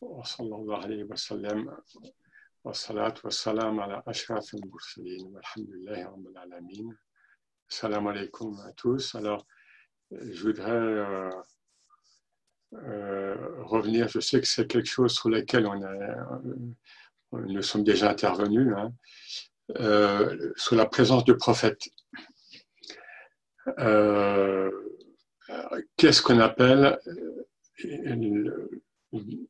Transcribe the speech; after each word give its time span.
وصلى 0.00 0.54
الله 0.56 0.82
عليه 0.82 1.04
وسلم 1.04 1.76
والصلاة 2.64 3.14
والسلام 3.24 3.80
على 3.80 4.02
أشرف 4.06 4.54
المرسلين 4.54 5.26
والحمد 5.26 5.70
لله 5.70 6.06
رب 6.06 6.26
العالمين 6.26 6.96
Salam 7.68 8.06
alaikum 8.06 8.56
à 8.64 8.72
tous. 8.72 9.16
Alors, 9.16 9.44
je 10.12 10.42
voudrais 10.42 10.70
euh, 10.70 11.30
euh, 12.74 13.62
revenir, 13.64 14.06
je 14.08 14.20
sais 14.20 14.40
que 14.40 14.46
c'est 14.46 14.68
quelque 14.68 14.86
chose 14.88 15.12
sur 15.12 15.28
lequel 15.30 15.66
on, 15.66 15.82
a, 15.82 15.92
euh, 15.92 16.36
nous 17.32 17.62
sommes 17.62 17.82
déjà 17.82 18.10
intervenus, 18.10 18.72
hein, 18.76 18.92
euh, 19.80 20.52
sur 20.56 20.76
la 20.76 20.86
présence 20.86 21.24
du 21.24 21.36
prophète. 21.36 21.88
Euh, 23.80 24.70
Qu'est-ce 25.96 26.22
qu'on 26.22 26.38
appelle 26.40 26.98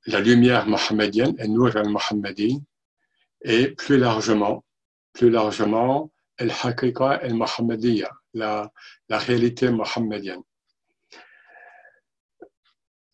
la 0.07 0.19
lumière 0.19 0.67
mohammedienne, 0.67 1.35
et 1.39 1.47
Nour 1.47 1.75
al-Mohammedi, 1.75 2.61
et 3.43 3.69
plus 3.69 3.97
largement, 3.97 4.63
plus 5.13 5.29
largement, 5.29 6.11
el-Haqiqa 6.38 7.21
el-Mohammediya, 7.23 8.09
la, 8.33 8.71
la 9.09 9.17
réalité 9.17 9.69
mohammedienne. 9.69 10.41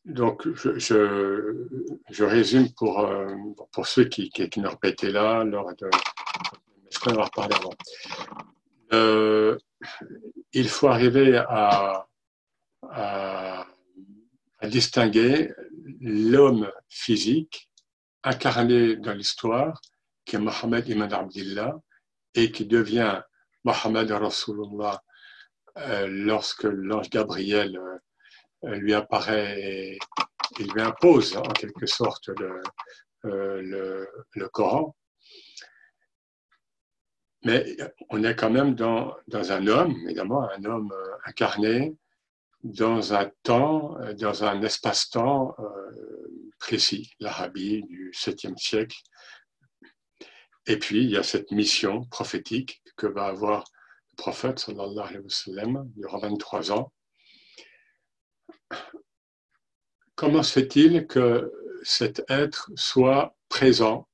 Donc, 0.05 0.47
je, 0.53 0.79
je, 0.79 1.67
je, 2.09 2.23
résume 2.23 2.71
pour, 2.73 3.01
euh, 3.01 3.27
pour 3.73 3.87
ceux 3.87 4.05
qui, 4.05 4.29
qui, 4.29 4.49
qui 4.49 4.61
n'auraient 4.61 4.77
pas 4.77 4.87
été 4.87 5.11
là 5.11 5.43
lors 5.43 5.75
de. 5.75 5.89
Je 6.89 6.97
crois 6.97 7.11
avoir 7.11 7.29
parlé 7.29 7.53
avant. 7.55 7.73
Euh, 8.93 9.57
il 10.53 10.69
faut 10.69 10.87
arriver 10.87 11.35
à, 11.35 12.07
à, 12.89 13.67
à 14.59 14.67
distinguer 14.67 15.51
l'homme 16.01 16.71
physique 16.89 17.69
incarné 18.23 18.95
dans 18.97 19.13
l'histoire, 19.13 19.81
qui 20.25 20.35
est 20.35 20.39
Mohammed 20.39 20.87
Ibn 20.87 21.01
Abdillah, 21.13 21.75
et 22.35 22.51
qui 22.51 22.65
devient 22.65 23.21
Mohammed 23.63 24.11
Rasulullah 24.11 25.01
euh, 25.77 26.07
lorsque 26.07 26.63
l'ange 26.63 27.09
Gabriel 27.09 27.79
euh, 28.65 28.75
lui 28.75 28.93
apparaît 28.93 29.97
et 30.59 30.63
lui 30.63 30.81
impose 30.81 31.37
en 31.37 31.43
quelque 31.43 31.85
sorte 31.85 32.29
le, 32.29 32.61
euh, 33.25 33.61
le, 33.61 34.09
le 34.33 34.49
Coran. 34.49 34.95
Mais 37.43 37.77
on 38.09 38.23
est 38.23 38.35
quand 38.35 38.49
même 38.49 38.75
dans, 38.75 39.15
dans 39.27 39.51
un 39.51 39.67
homme, 39.67 39.95
évidemment, 40.05 40.49
un 40.49 40.63
homme 40.65 40.93
incarné 41.25 41.95
dans 42.67 43.13
un 43.13 43.31
temps, 43.43 43.97
dans 44.19 44.43
un 44.43 44.61
espace-temps 44.61 45.55
précis, 46.59 47.11
l'Arabie 47.19 47.83
du 47.83 48.11
7e 48.11 48.57
siècle. 48.57 48.97
Et 50.65 50.77
puis, 50.77 51.03
il 51.03 51.09
y 51.09 51.17
a 51.17 51.23
cette 51.23 51.51
mission 51.51 52.03
prophétique 52.05 52.81
que 52.97 53.07
va 53.07 53.27
avoir 53.27 53.63
le 54.11 54.15
prophète, 54.17 54.59
sallallahu 54.59 55.07
alayhi 55.07 55.19
wa 55.19 55.29
sallam, 55.29 55.91
durant 55.95 56.19
23 56.19 56.71
ans. 56.73 56.91
Comment 60.15 60.43
se 60.43 60.59
fait-il 60.59 61.07
que 61.07 61.51
cet 61.83 62.23
être 62.27 62.69
soit 62.75 63.35
présent? 63.47 64.09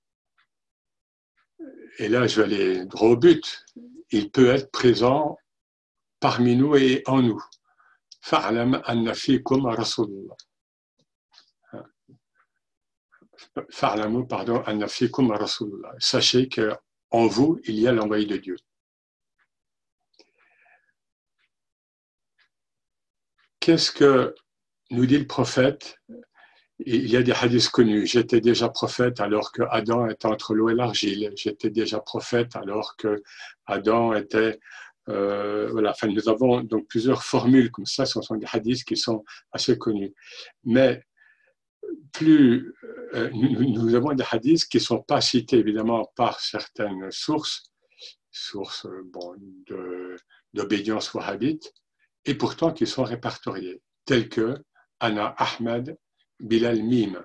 Et 1.98 2.08
là, 2.08 2.28
je 2.28 2.42
vais 2.42 2.44
aller 2.44 2.86
droit 2.86 3.10
au 3.10 3.18
but. 3.18 3.66
Il 4.12 4.30
peut 4.30 4.50
être 4.50 4.70
présent 4.70 5.38
parmi 6.20 6.56
nous 6.56 6.76
et 6.76 7.02
en 7.08 7.22
nous. 7.22 7.44
Anna 8.32 9.14
fikum 9.14 9.66
rasulullah 9.66 10.36
pardon, 14.28 14.64
Sachez 16.00 16.50
qu'en 16.50 17.28
vous, 17.28 17.60
il 17.66 17.76
y 17.80 17.88
a 17.88 17.92
l'envoyé 17.92 18.26
de 18.26 18.38
Dieu. 18.38 18.56
Qu'est-ce 23.60 23.92
que 23.92 24.36
nous 24.92 25.06
dit 25.06 25.18
le 25.18 25.28
prophète? 25.28 25.98
Il 26.80 27.10
y 27.10 27.16
a 27.16 27.24
des 27.24 27.32
hadiths 27.32 27.70
connus. 27.70 28.06
J'étais 28.08 28.42
déjà 28.42 28.68
prophète 28.68 29.22
alors 29.22 29.54
que 29.54 29.62
Adam 29.70 30.08
était 30.10 30.26
entre 30.26 30.54
l'eau 30.54 30.70
et 30.70 30.76
l'argile. 30.76 31.32
J'étais 31.38 31.70
déjà 31.70 32.00
prophète 32.00 32.56
alors 32.58 32.98
que 32.98 33.24
Adam 33.66 34.14
était 34.14 34.60
euh, 35.10 35.70
voilà, 35.72 35.94
nous 36.04 36.30
avons 36.30 36.62
donc 36.62 36.88
plusieurs 36.88 37.24
formules 37.24 37.72
comme 37.72 37.86
ça, 37.86 38.06
ce 38.06 38.22
sont 38.22 38.36
des 38.36 38.48
hadiths 38.52 38.86
qui 38.86 38.96
sont 38.96 39.24
assez 39.52 39.78
connus. 39.78 40.14
Mais 40.64 41.04
plus 42.12 42.74
euh, 43.14 43.30
nous, 43.34 43.96
avons 43.96 44.14
des 44.14 44.24
hadiths 44.30 44.66
qui 44.66 44.78
ne 44.78 44.84
sont 44.84 45.02
pas 45.02 45.22
cités 45.22 45.58
évidemment 45.58 46.10
par 46.16 46.40
certaines 46.40 47.12
sources, 47.12 47.72
sources 48.32 48.88
bon, 49.06 49.36
d'obédience 50.54 51.14
wahhabite, 51.14 51.74
et 52.26 52.36
pourtant 52.36 52.72
qui 52.72 52.88
sont 52.88 53.04
répertoriés, 53.04 53.82
tels 54.06 54.30
que 54.30 54.56
Anna 55.00 55.36
Ahmed 55.38 55.98
Bilal 56.40 56.82
Mim. 56.82 57.24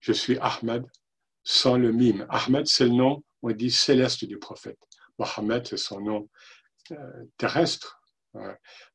Je 0.00 0.12
suis 0.12 0.38
Ahmed 0.38 0.84
sans 1.44 1.76
le 1.76 1.92
mime. 1.92 2.26
Ahmed, 2.28 2.66
c'est 2.66 2.84
le 2.84 2.90
nom, 2.90 3.22
on 3.42 3.50
dit 3.52 3.70
céleste 3.70 4.24
du 4.24 4.38
prophète. 4.38 4.78
Mohammed, 5.18 5.66
c'est 5.66 5.76
son 5.76 6.00
nom 6.00 6.28
euh, 6.28 6.59
terrestre. 7.36 8.00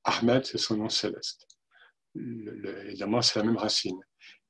Ahmed, 0.04 0.46
c'est 0.46 0.58
son 0.58 0.78
nom 0.78 0.90
céleste. 0.90 1.46
évidemment, 2.16 3.22
c'est 3.22 3.40
la 3.40 3.46
même 3.46 3.58
racine. 3.58 4.00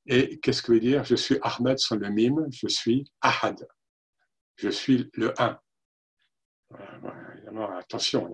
Et 0.07 0.39
qu'est-ce 0.39 0.61
que 0.61 0.71
veut 0.71 0.79
dire? 0.79 1.03
Je 1.03 1.15
suis 1.15 1.37
Ahmed 1.41 1.79
sans 1.79 1.95
le 1.95 2.09
mime, 2.09 2.45
je 2.51 2.67
suis 2.67 3.11
Ahad. 3.21 3.67
Je 4.55 4.69
suis 4.69 5.09
le 5.13 5.33
un. 5.41 5.59
Évidemment, 7.35 7.75
attention, 7.77 8.29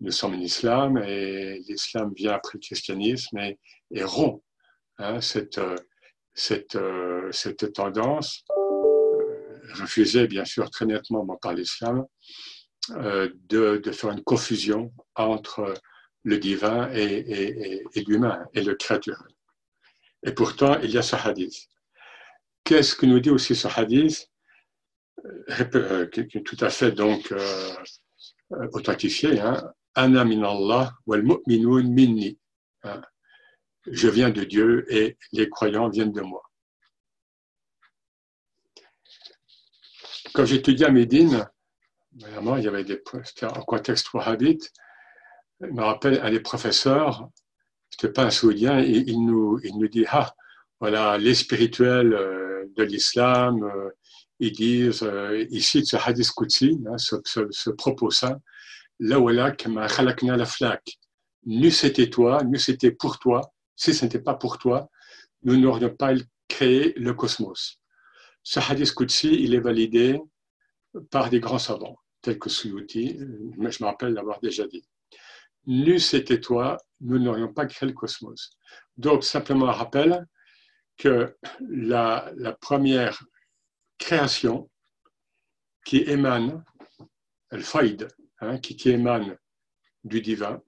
nous 0.00 0.12
sommes 0.12 0.34
en 0.34 0.40
islam 0.40 0.98
et 0.98 1.58
l'islam 1.66 2.12
vient 2.14 2.34
après 2.34 2.52
le 2.54 2.60
christianisme 2.60 3.38
et, 3.38 3.58
et 3.90 4.04
rompt 4.04 4.42
hein, 4.98 5.20
cette, 5.20 5.60
cette, 6.34 6.78
cette 7.32 7.72
tendance 7.72 8.44
euh, 8.50 9.60
refusée 9.74 10.28
bien 10.28 10.44
sûr 10.44 10.70
très 10.70 10.86
nettement 10.86 11.26
par 11.42 11.52
l'islam 11.52 11.98
euh, 12.00 12.57
de, 12.90 13.76
de, 13.78 13.92
faire 13.92 14.10
une 14.10 14.22
confusion 14.22 14.92
entre 15.14 15.74
le 16.24 16.38
divin 16.38 16.90
et, 16.92 17.82
et, 17.94 18.04
l'humain 18.06 18.46
et 18.54 18.62
le 18.62 18.74
créature. 18.74 19.22
Et 20.24 20.32
pourtant, 20.32 20.78
il 20.80 20.90
y 20.90 20.98
a 20.98 21.02
ce 21.02 21.16
hadith. 21.16 21.68
Qu'est-ce 22.64 22.94
que 22.94 23.06
nous 23.06 23.20
dit 23.20 23.30
aussi 23.30 23.54
ce 23.54 23.68
hadith 23.68 24.28
euh, 25.74 26.08
est 26.12 26.44
tout 26.44 26.56
à 26.60 26.70
fait 26.70 26.92
donc 26.92 27.32
euh, 27.32 27.74
authentifié 28.72 29.40
hein? 29.40 29.72
Minni. 31.46 32.38
Hein? 32.82 33.02
Je 33.86 34.08
viens 34.08 34.30
de 34.30 34.44
Dieu 34.44 34.84
et 34.92 35.16
les 35.32 35.48
croyants 35.48 35.88
viennent 35.88 36.12
de 36.12 36.20
moi. 36.20 36.42
Quand 40.34 40.44
j'étudiais 40.44 40.86
à 40.86 40.90
Médine, 40.90 41.48
il 42.16 42.64
y 42.64 42.68
avait 42.68 42.84
des 42.84 43.02
en 43.42 43.62
contexte 43.62 44.12
wahhabite, 44.12 44.70
je 45.60 45.66
me 45.66 45.82
rappelle 45.82 46.20
un 46.22 46.30
des 46.30 46.40
professeurs 46.40 47.28
c'était 47.90 48.12
pas 48.12 48.24
un 48.24 48.30
saoudien, 48.30 48.80
et 48.80 49.04
il 49.06 49.24
nous, 49.24 49.60
il 49.64 49.78
nous 49.78 49.88
dit, 49.88 50.04
ah, 50.08 50.34
voilà, 50.80 51.18
les 51.18 51.34
spirituels 51.34 52.12
euh, 52.12 52.64
de 52.76 52.82
l'islam, 52.84 53.62
euh, 53.64 53.90
ils 54.38 54.52
disent, 54.52 55.02
euh, 55.02 55.44
ils 55.50 55.62
citent 55.62 55.86
ce 55.86 55.96
hadith 55.96 56.30
Qudsi, 56.36 56.78
hein, 56.86 56.98
ce, 56.98 57.16
ce, 57.24 57.40
ce, 57.50 57.70
propos 57.70 58.10
saint, 58.10 58.38
là 59.00 59.18
où 59.18 59.28
là, 59.28 59.54
la 59.66 60.46
flaque. 60.46 60.98
Nous 61.46 61.70
c'était 61.70 62.10
toi, 62.10 62.42
nous 62.44 62.58
c'était 62.58 62.90
pour 62.90 63.18
toi. 63.18 63.40
Si 63.74 63.94
ce 63.94 64.04
n'était 64.04 64.20
pas 64.20 64.34
pour 64.34 64.58
toi, 64.58 64.90
nous 65.42 65.56
n'aurions 65.56 65.90
pas 65.90 66.12
créé 66.48 66.92
le 66.96 67.14
cosmos. 67.14 67.80
Ce 68.42 68.60
hadith 68.60 68.94
Qudsi, 68.94 69.42
il 69.42 69.54
est 69.54 69.60
validé 69.60 70.20
par 71.10 71.30
des 71.30 71.40
grands 71.40 71.58
savants, 71.58 71.96
tels 72.22 72.38
que 72.38 72.50
Suyuti, 72.50 73.18
mais 73.56 73.70
je 73.70 73.82
me 73.82 73.88
rappelle 73.88 74.14
l'avoir 74.14 74.40
déjà 74.40 74.66
dit. 74.66 74.86
Nous 75.66 75.98
c'était 75.98 76.40
toi, 76.40 76.78
nous 77.00 77.18
n'aurions 77.18 77.52
pas 77.52 77.66
créé 77.66 77.88
le 77.88 77.94
cosmos. 77.94 78.50
Donc, 78.96 79.24
simplement 79.24 79.68
un 79.68 79.72
rappel 79.72 80.26
que 80.96 81.36
la, 81.60 82.32
première 82.60 83.22
création 83.98 84.70
qui 85.84 85.98
émane, 85.98 86.64
le 87.50 87.62
faïd, 87.62 88.08
hein, 88.40 88.58
qui, 88.58 88.76
qui, 88.76 88.90
émane 88.90 89.36
du 90.04 90.20
divin, 90.20 90.60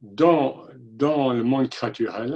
dans, 0.00 0.66
dans 0.76 1.32
le 1.32 1.42
monde 1.42 1.68
créaturel, 1.68 2.34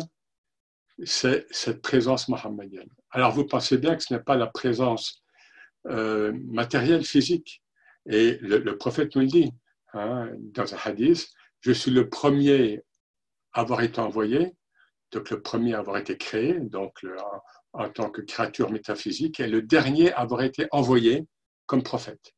c'est 1.05 1.47
cette 1.51 1.83
présence 1.83 2.29
mohammedienne. 2.29 2.89
Alors 3.11 3.33
vous 3.33 3.47
pensez 3.47 3.79
bien 3.79 3.97
que 3.97 4.03
ce 4.03 4.15
n'est 4.15 4.23
pas 4.23 4.37
la 4.37 4.47
présence 4.47 5.24
euh, 5.87 6.33
matérielle, 6.47 7.05
physique. 7.05 7.63
Et 8.07 8.39
le, 8.41 8.77
prophète 8.77 9.15
nous 9.17 9.23
le 9.23 9.29
dit 9.29 9.51
hein, 9.93 10.31
dans 10.39 10.75
un 10.75 10.79
hadith, 10.85 11.29
je 11.61 11.73
suis 11.73 11.91
le 11.91 12.09
premier 12.09 12.83
avoir 13.53 13.83
été 13.83 14.01
envoyé, 14.01 14.55
donc 15.11 15.31
le 15.31 15.41
premier 15.41 15.75
à 15.75 15.79
avoir 15.79 15.97
été 15.97 16.19
créé, 16.19 16.59
donc 16.59 17.05
en, 17.73 17.89
tant 17.89 18.11
que 18.11 18.21
créature 18.21 18.71
métaphysique, 18.71 19.41
et 19.41 19.47
le 19.47 19.63
dernier 19.63 20.13
à 20.13 20.21
avoir 20.21 20.43
été 20.43 20.67
envoyé 20.73 21.27
comme 21.67 21.83
prophète. 21.83 22.35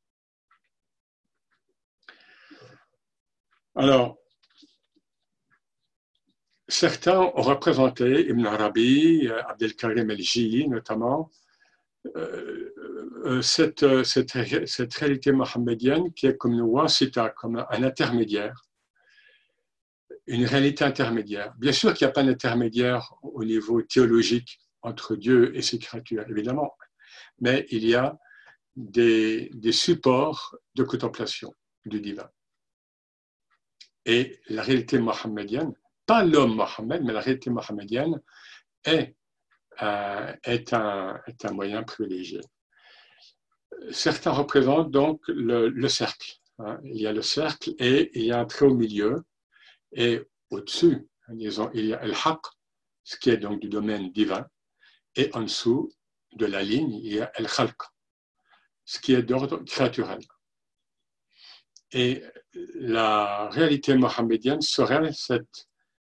Alors, 3.75 4.19
certains 6.69 7.20
ont 7.20 7.43
représenté 7.43 8.28
Ibn 8.28 8.46
Arabi, 8.46 9.28
Abdelkarim 9.28 10.10
el-Jili 10.10 10.69
notamment, 10.69 11.31
euh, 12.16 12.75
euh, 13.26 13.43
cette, 13.43 14.05
cette, 14.05 14.94
réalité 14.94 15.32
mohammedienne 15.32 16.12
qui 16.12 16.26
est 16.26 16.37
comme 16.37 16.52
une 16.52 16.62
wasita, 16.62 17.31
comme 17.31 17.56
un 17.56 17.82
intermédiaire, 17.82 18.62
une 20.26 20.44
réalité 20.44 20.84
intermédiaire. 20.84 21.55
Bien 21.58 21.73
sûr 21.73 21.93
qu'il 21.94 22.06
n'y 22.06 22.11
a 22.11 22.12
pas 22.12 22.23
d'intermédiaire 22.23 23.14
au 23.23 23.44
niveau 23.44 23.82
théologique 23.82 24.61
entre 24.82 25.17
Dieu 25.17 25.56
et 25.56 25.62
ses 25.62 25.78
créatures, 25.78 26.25
évidemment, 26.28 26.73
mais 27.40 27.67
il 27.70 27.84
y 27.87 27.94
a 27.94 28.17
des, 28.76 29.50
supports 29.72 30.56
de 30.75 30.82
contemplation 30.82 31.52
du 31.84 32.00
divin. 32.00 32.29
Et 34.05 34.40
la 34.49 34.62
réalité 34.62 34.99
mohammedienne, 34.99 35.75
pas 36.06 36.25
l'homme 36.25 36.55
Mohammed, 36.55 37.02
mais 37.02 37.12
la 37.12 37.20
réalité 37.20 37.50
mohammedienne 37.50 38.20
est, 38.84 39.17
euh, 39.82 40.32
un, 40.72 41.52
moyen 41.52 41.82
privilégié. 41.82 42.40
Certains 43.90 44.32
représentent 44.32 44.90
donc 44.90 45.23
le, 45.28 45.69
le 45.69 45.88
cercle. 45.88 46.32
Hein. 46.58 46.78
Il 46.84 47.00
y 47.00 47.06
a 47.06 47.12
le 47.12 47.23
cercle 47.23 47.75
et 47.78 48.11
il 48.19 48.25
y 48.25 48.32
a 48.32 48.40
un 48.40 48.46
trait 48.46 48.67
au 48.67 48.75
milieu 48.75 49.25
et 49.93 50.23
au-dessus, 50.50 51.06
disons, 51.28 51.70
il 51.75 51.87
y 51.87 51.94
a 51.94 52.02
El-Haq, 52.02 52.40
ce 53.05 53.17
qui 53.17 53.31
est 53.31 53.37
donc 53.37 53.61
du 53.61 53.69
domaine 53.69 54.11
divin, 54.12 54.46
et 55.14 55.31
en 55.34 55.43
dessous 55.43 55.90
de 56.34 56.46
la 56.46 56.62
ligne, 56.62 56.93
il 56.93 57.14
y 57.14 57.20
a 57.20 57.31
El-Khalq, 57.34 57.81
ce 58.84 59.00
qui 59.00 59.14
est 59.14 59.23
d'ordre 59.23 59.58
créaturel. 59.64 60.20
Et 61.93 62.22
la 62.75 63.49
réalité 63.50 63.94
mohammedienne 63.94 64.61
serait 64.61 65.12
cette 65.12 65.67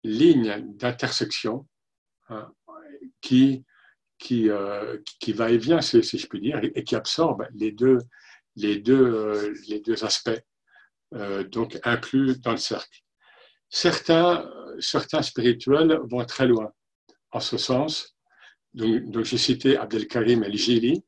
ligne 0.04 0.76
d'intersection 0.76 1.68
hein, 2.30 2.52
qui, 3.22 3.64
qui, 4.18 4.50
euh, 4.50 4.98
qui 5.20 5.34
va 5.34 5.52
et 5.52 5.58
vient, 5.58 5.82
si, 5.82 6.02
je 6.02 6.28
puis 6.28 6.40
dire, 6.40 6.60
et 6.64 6.84
qui 6.84 6.96
absorbe 6.96 7.48
les 7.54 7.72
deux, 7.72 8.00
les 8.56 8.78
deux, 8.78 9.06
euh, 9.06 9.54
les 9.68 9.80
deux 9.80 10.04
aspects, 10.04 10.42
euh, 11.14 11.44
donc 11.44 11.80
inclus 11.84 12.38
dans 12.40 12.52
le 12.52 12.58
cercle. 12.58 13.00
Certains, 13.70 14.50
certains 14.80 15.22
spirituels 15.22 16.00
vont 16.10 16.26
très 16.26 16.48
loin 16.48 16.72
en 17.32 17.40
ce 17.40 17.58
sens. 17.58 18.16
Donc, 18.74 19.24
j'ai 19.24 19.38
cité 19.38 19.78
Abdelkarim 19.78 20.44
el-Jili, 20.44 21.04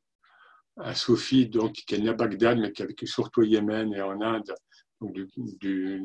un 0.77 0.93
soufi 0.93 1.47
donc, 1.47 1.73
qui 1.73 1.95
est 1.95 1.99
né 1.99 2.09
à 2.09 2.13
Bagdad, 2.13 2.57
mais 2.57 2.71
qui 2.71 2.83
a 2.83 2.85
vécu 2.85 3.07
surtout 3.07 3.41
au 3.41 3.43
Yémen 3.43 3.93
et 3.93 4.01
en 4.01 4.21
Inde 4.21 4.53
donc, 4.99 5.13
du, 5.13 5.29
du, 5.35 6.01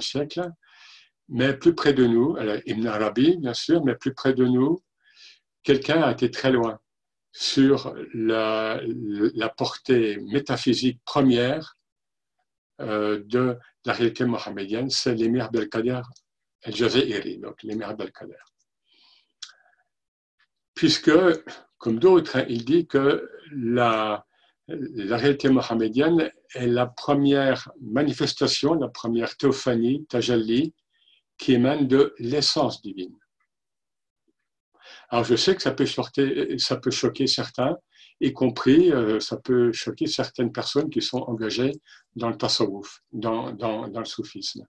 siècle. 0.00 0.50
Mais 1.28 1.54
plus 1.54 1.74
près 1.74 1.94
de 1.94 2.06
nous, 2.06 2.36
Ibn 2.66 2.86
Arabi, 2.86 3.38
bien 3.38 3.54
sûr, 3.54 3.82
mais 3.84 3.94
plus 3.94 4.12
près 4.12 4.34
de 4.34 4.44
nous, 4.44 4.80
quelqu'un 5.64 6.02
a 6.02 6.12
été 6.12 6.30
très 6.30 6.52
loin 6.52 6.78
sur 7.32 7.94
la, 8.14 8.80
portée 9.56 10.18
métaphysique 10.18 11.00
première 11.04 11.76
euh, 12.80 13.20
de 13.24 13.58
la 13.84 13.92
réalité 13.92 14.24
mohammedienne, 14.24 14.90
c'est 14.90 15.14
l'émir 15.14 15.50
Belkader 15.50 16.02
el-Jazairi, 16.62 17.38
donc 17.38 17.62
l'émir 17.62 17.96
Belkader. 17.96 18.34
Puisque, 20.74 21.12
comme 21.78 21.98
d'autres, 21.98 22.36
hein, 22.36 22.46
il 22.48 22.64
dit 22.64 22.86
que 22.86 23.28
la, 23.52 24.26
la 24.68 25.16
réalité 25.16 25.48
mohammedienne 25.48 26.30
est 26.54 26.66
la 26.66 26.86
première 26.86 27.70
manifestation, 27.80 28.74
la 28.74 28.88
première 28.88 29.36
théophanie, 29.36 30.06
tajalli, 30.06 30.74
qui 31.36 31.54
émane 31.54 31.86
de 31.86 32.14
l'essence 32.18 32.80
divine. 32.80 33.16
Alors 35.10 35.24
je 35.24 35.36
sais 35.36 35.54
que 35.54 35.62
ça 35.62 35.72
peut, 35.72 35.86
ça 35.86 36.76
peut 36.76 36.90
choquer 36.90 37.26
certains, 37.26 37.76
y 38.20 38.32
compris, 38.32 38.92
euh, 38.92 39.20
ça 39.20 39.36
peut 39.36 39.72
choquer 39.72 40.06
certaines 40.06 40.52
personnes 40.52 40.90
qui 40.90 41.02
sont 41.02 41.18
engagées 41.18 41.72
dans 42.16 42.30
le 42.30 42.36
tasawwuf, 42.36 43.00
dans, 43.12 43.52
dans, 43.52 43.86
le 43.86 44.04
soufisme. 44.04 44.66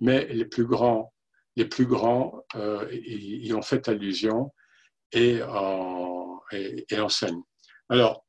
Mais 0.00 0.26
les 0.26 0.44
plus 0.44 0.64
grands, 0.64 1.12
les 1.56 1.66
plus 1.66 1.86
grands 1.86 2.44
euh, 2.54 2.88
y, 2.92 3.52
ont 3.52 3.62
fait 3.62 3.88
allusion 3.88 4.52
et, 5.12 5.40
et, 6.52 7.00
enseignent. 7.00 7.42
Alors, 7.88 8.24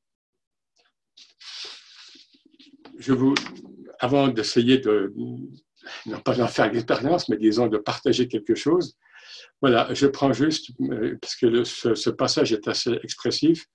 je 2.98 3.13
vous, 3.13 3.34
avant 4.00 4.28
d'essayer 4.28 4.78
de, 4.78 5.13
non 6.06 6.19
pas 6.22 6.36
d'en 6.36 6.48
faire 6.48 6.72
l'expérience, 6.72 7.30
mais 7.30 7.38
disons 7.38 7.68
de 7.68 7.78
partager 7.78 8.28
quelque 8.28 8.56
chose, 8.56 8.98
voilà, 9.61 9.94
je 9.94 10.07
prends 10.07 10.33
juste, 10.33 10.71
euh, 10.81 11.17
parce 11.21 11.35
que 11.35 11.63
ce, 11.63 11.95
ce, 11.95 12.09
passage 12.09 12.53
est 12.53 12.67
assez 12.67 12.94
expressif, 13.03 13.65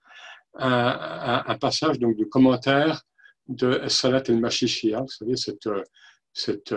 un, 0.57 1.57
passage 1.61 1.99
donc, 1.99 2.17
du 2.17 2.29
commentaire 2.29 3.03
de 3.49 3.89
Salat 3.89 4.23
el-Mashishia, 4.29 5.01
vous 5.01 5.09
savez, 5.09 5.37
cette, 5.37 5.69
cette, 6.33 6.75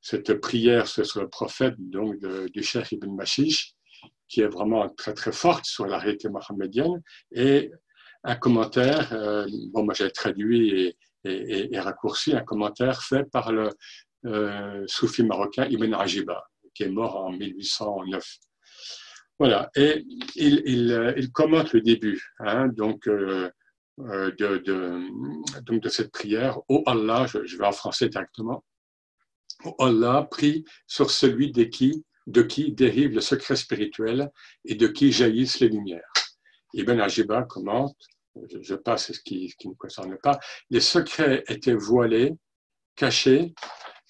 cette 0.00 0.34
prière 0.40 0.86
sur 0.88 1.20
le 1.20 1.28
prophète 1.28 1.74
donc, 1.78 2.16
du 2.52 2.62
Cheikh 2.62 2.92
Ibn 2.92 3.14
Mashish, 3.14 3.74
qui 4.28 4.40
est 4.40 4.48
vraiment 4.48 4.88
très 4.88 5.14
très 5.14 5.32
forte 5.32 5.64
sur 5.64 5.86
la 5.86 5.98
réalité 5.98 6.28
mohammedienne, 6.28 7.02
et 7.32 7.70
un 8.24 8.36
commentaire, 8.36 9.12
euh, 9.12 9.46
bon, 9.72 9.84
moi 9.84 9.94
j'ai 9.94 10.10
traduit 10.10 10.96
et, 11.24 11.74
et, 11.74 11.80
raccourci, 11.80 12.34
un 12.34 12.42
commentaire 12.42 13.02
fait 13.02 13.24
par 13.30 13.52
le 13.52 13.70
euh, 14.26 14.84
soufi 14.86 15.22
marocain 15.22 15.66
Ibn 15.66 15.94
Ajiba, 15.94 16.42
qui 16.74 16.82
est 16.84 16.88
mort 16.90 17.16
en 17.16 17.32
1809. 17.32 18.38
Voilà, 19.38 19.70
et 19.74 20.04
il, 20.36 20.62
il, 20.64 20.92
euh, 20.92 21.20
commente 21.32 21.72
le 21.72 21.80
début 21.80 22.22
hein, 22.38 22.68
donc, 22.68 23.08
euh, 23.08 23.50
euh, 23.98 24.30
de, 24.38 25.60
donc 25.62 25.82
de 25.82 25.88
cette 25.88 26.12
prière. 26.12 26.60
Oh 26.68 26.84
Allah, 26.86 27.26
je, 27.26 27.56
vais 27.56 27.66
en 27.66 27.72
français 27.72 28.08
directement. 28.08 28.64
Oh 29.64 29.74
Allah, 29.80 30.28
prie 30.30 30.64
sur 30.86 31.10
celui 31.10 31.50
de 31.50 31.64
qui, 31.64 32.04
de 32.28 32.42
qui 32.42 32.72
dérive 32.72 33.14
le 33.14 33.20
secret 33.20 33.56
spirituel 33.56 34.30
et 34.64 34.76
de 34.76 34.86
qui 34.86 35.10
jaillissent 35.10 35.60
les 35.60 35.68
lumières. 35.68 36.12
Ibn 36.74 37.00
Ajiba 37.00 37.42
commente, 37.42 37.96
je, 38.62 38.74
passe 38.74 39.12
ce 39.12 39.20
qui, 39.20 39.48
ce 39.48 39.56
qui 39.56 39.68
ne 39.68 39.74
concerne 39.74 40.16
pas, 40.22 40.38
les 40.70 40.80
secrets 40.80 41.44
étaient 41.48 41.74
voilés, 41.74 42.34
cachés, 42.96 43.54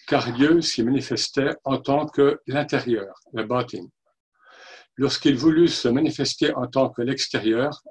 car 0.06 0.32
Dieu 0.32 0.60
s'y 0.60 0.82
manifestait 0.82 1.50
en 1.64 1.78
tant 1.78 2.06
que 2.06 2.40
l'intérieur, 2.46 3.14
le 3.32 3.44
batin 3.44 3.86
lorsqu'il 4.96 5.36
voulut 5.36 5.68
se 5.68 5.88
manifester 5.88 6.54
en 6.54 6.66
tant 6.66 6.90
que 6.90 7.02
l'extérieur, 7.02 7.82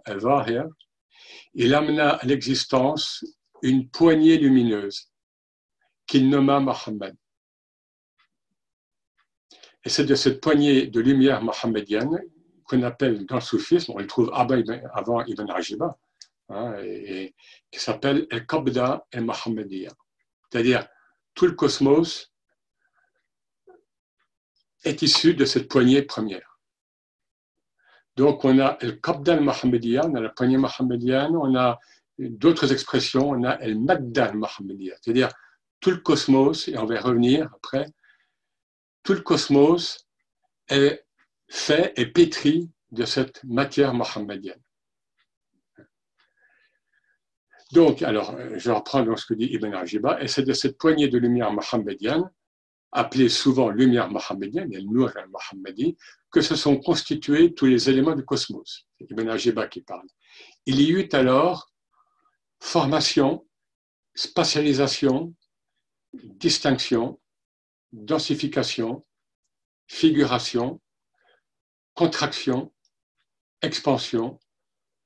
il 1.54 1.74
amena 1.74 2.10
à 2.12 2.26
l'existence 2.26 3.26
une 3.62 3.90
poignée 3.90 4.38
lumineuse 4.38 5.12
qu'il 6.08 6.30
nomma 6.30 6.60
Mohammed. 6.60 7.16
Et 9.86 9.90
c'est 9.90 10.06
de 10.06 10.16
cette 10.16 10.40
poignée 10.40 10.88
de 10.88 11.00
lumière 11.02 11.42
mohammedienne 11.42 12.18
qu'on 12.64 12.84
appelle 12.84 13.26
dans 13.26 13.36
le 13.36 13.42
soufisme, 13.42 13.92
on 13.96 14.00
le 14.00 14.08
trouve 14.08 14.32
avant 14.34 15.26
Ibn 15.26 15.52
Ajiba, 15.52 15.98
hein, 16.50 16.76
et, 16.82 17.36
qui 17.70 17.80
s'appelle 17.80 18.26
El 18.32 18.46
Qabda 18.46 19.06
el 19.12 19.26
Mohammedia. 19.26 19.92
C'est-à-dire, 20.50 20.88
tout 21.34 21.46
le 21.46 21.54
cosmos 21.54 22.32
est 24.84 25.02
issu 25.02 25.34
de 25.34 25.46
cette 25.46 25.68
poignée 25.68 26.02
première. 26.02 26.60
Donc, 28.16 28.46
on 28.46 28.60
a 28.60 28.78
le 28.82 28.92
Qabdan 28.92 29.42
Mohammedia, 29.42 30.02
on 30.06 30.16
a 30.16 30.22
la 30.22 30.30
poignée 30.30 30.58
mohammedienne, 30.58 31.36
on 31.36 31.56
a 31.56 31.80
d'autres 32.20 32.72
expressions, 32.72 33.30
on 33.30 33.44
a 33.44 33.54
el 33.60 33.80
Maddan 33.80 34.36
Mohammedia, 34.36 34.96
c'est-à-dire 35.02 35.30
tout 35.80 35.92
le 35.92 35.98
cosmos, 35.98 36.68
et 36.68 36.78
on 36.78 36.86
va 36.86 36.96
y 36.96 37.00
revenir 37.00 37.50
après, 37.56 37.88
tout 39.02 39.14
le 39.14 39.22
cosmos 39.22 40.08
est 40.70 41.06
fait 41.50 41.94
et 41.98 42.06
pétri 42.06 42.72
de 42.92 43.06
cette 43.06 43.44
matière 43.44 43.94
mohammedienne. 43.94 44.62
Donc, 47.74 48.04
alors, 48.04 48.38
je 48.56 48.70
reprends 48.70 49.04
donc 49.04 49.18
ce 49.20 49.26
que 49.26 49.34
dit 49.34 49.46
Ibn 49.46 49.74
Ajiba, 49.74 50.22
et 50.22 50.28
c'est 50.28 50.44
de 50.44 50.54
cette 50.54 50.78
poignée 50.78 51.08
de 51.08 51.18
lumière 51.18 51.52
mohammedienne 51.52 52.30
appelée 52.92 53.30
souvent 53.30 53.70
lumière 53.70 54.12
mohammedienne, 54.12 54.72
el 54.72 54.86
Nur 54.88 55.12
al-Mohammedi, 55.18 55.98
que 56.30 56.42
se 56.42 56.56
sont 56.56 56.78
constitués 56.78 57.56
tous 57.56 57.66
les 57.66 57.90
éléments 57.90 58.14
du 58.14 58.24
cosmos. 58.24 58.88
C'est 59.00 59.10
Ibn 59.10 59.28
Ajiba 59.28 59.68
qui 59.68 59.82
parle. 59.82 60.08
Il 60.68 60.80
y 60.82 60.92
eut 60.92 61.10
alors 61.14 61.72
formation, 62.60 63.44
spatialisation, 64.14 65.34
distinction, 66.14 67.20
densification, 67.92 69.04
figuration, 69.88 70.80
contraction, 71.96 72.72
expansion, 73.64 74.40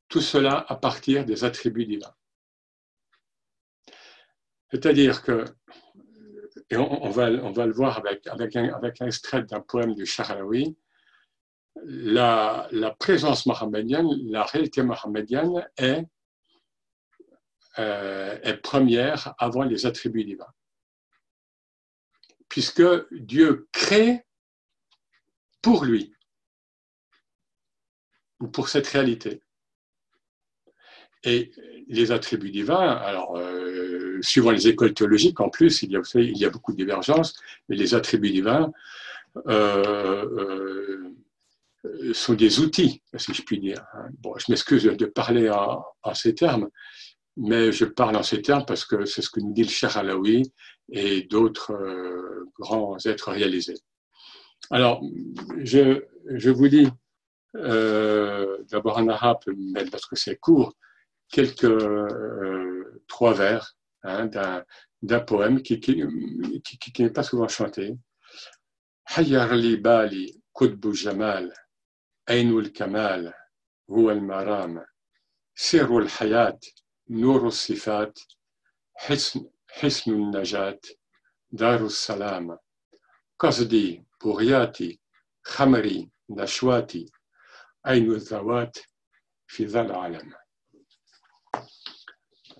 tout 0.09 0.21
cela 0.21 0.65
à 0.67 0.75
partir 0.75 1.23
des 1.23 1.45
attributs 1.45 1.85
divins. 1.85 2.16
C'est-à-dire 4.71 5.21
que, 5.21 5.45
et 6.69 6.75
on, 6.75 7.09
va, 7.09 7.29
on, 7.29 7.51
va, 7.51 7.65
le 7.65 7.73
voir 7.73 7.97
avec, 7.97 8.27
avec, 8.27 8.55
un, 8.55 8.81
extrait 9.05 9.43
d'un 9.43 9.61
poème 9.61 9.95
du 9.95 10.05
Shahraoui, 10.05 10.75
la, 11.83 12.67
la, 12.71 12.91
présence 12.91 13.45
mohammedienne, 13.45 14.09
la 14.29 14.43
réalité 14.43 14.81
mohammedienne 14.81 15.65
est, 15.77 16.03
euh, 17.79 18.39
est 18.41 18.57
première 18.57 19.35
avant 19.37 19.63
les 19.63 19.85
attributs 19.85 20.25
divins. 20.25 20.53
Puisque 22.49 22.83
Dieu 23.11 23.67
crée 23.71 24.25
pour 25.61 25.85
lui, 25.85 26.13
ou 28.39 28.47
pour 28.47 28.69
cette 28.69 28.87
réalité. 28.87 29.41
Et 31.23 31.51
les 31.87 32.11
attributs 32.11 32.51
divins, 32.51 32.91
alors, 32.91 33.37
euh, 33.37 34.06
suivant 34.21 34.51
les 34.51 34.67
écoles 34.67 34.93
théologiques, 34.93 35.39
en 35.39 35.49
plus, 35.49 35.83
il 35.83 35.91
y 35.91 35.97
a, 35.97 36.01
il 36.15 36.37
y 36.37 36.45
a 36.45 36.49
beaucoup 36.49 36.71
de 36.71 36.77
divergences, 36.77 37.33
mais 37.69 37.75
les 37.75 37.93
attributs 37.95 38.31
divins 38.31 38.71
euh, 39.47 41.13
euh, 41.85 42.13
sont 42.13 42.33
des 42.33 42.59
outils, 42.59 43.01
si 43.15 43.33
je 43.33 43.41
puis 43.43 43.59
dire. 43.59 43.85
Bon, 44.19 44.33
je 44.37 44.45
m'excuse 44.49 44.83
de 44.83 45.05
parler 45.05 45.49
en, 45.49 46.13
ces 46.13 46.35
termes, 46.35 46.69
mais 47.35 47.71
je 47.71 47.85
parle 47.85 48.15
en 48.15 48.23
ces 48.23 48.41
termes 48.41 48.65
parce 48.65 48.85
que 48.85 49.05
c'est 49.05 49.21
ce 49.21 49.29
que 49.29 49.39
nous 49.39 49.53
dit 49.53 49.63
le 49.63 49.69
cher 49.69 49.97
Alaoui 49.97 50.51
et 50.91 51.23
d'autres 51.23 51.73
grands 52.59 52.97
êtres 53.05 53.31
réalisés. 53.31 53.77
Alors, 54.71 55.01
je, 55.59 56.03
je 56.25 56.49
vous 56.49 56.67
euh, 57.55 58.57
d'abord 58.69 58.97
en 58.97 59.07
arabe, 59.07 59.39
mais 59.57 59.85
parce 59.85 60.05
que 60.05 60.15
c'est 60.15 60.35
court, 60.35 60.73
quelques 61.29 61.63
euh, 61.63 63.01
trois 63.07 63.33
vers 63.33 63.76
hein, 64.03 64.27
d'un 65.01 65.19
poème 65.21 65.61
qui, 65.61 65.79
n'est 66.99 67.09
pas 67.09 67.23
souvent 67.23 67.47
chanté. 67.47 67.95
Hayarli 69.15 69.77
Bali, 69.77 70.41
Kutbu 70.53 70.93
Jamal, 70.93 71.53
Ainul 72.27 72.71
Kamal, 72.73 73.33
Hual 73.87 74.21
Maram, 74.21 74.83
Sirul 75.55 76.07
Hayat, 76.07 76.59
Nurul 77.09 77.51
Sifat, 77.51 78.13
Hisnul 78.99 80.31
Najat, 80.31 80.79
Darus 81.51 81.97
Salam, 81.97 82.57
Qasdi, 83.39 84.03
Buriati, 84.19 84.99
Khamri, 85.45 86.09
Nashwati, 86.29 87.07
Ainul 87.85 88.19
Zawat, 88.19 88.75
Fidal 89.47 89.91
Alam. 89.91 90.33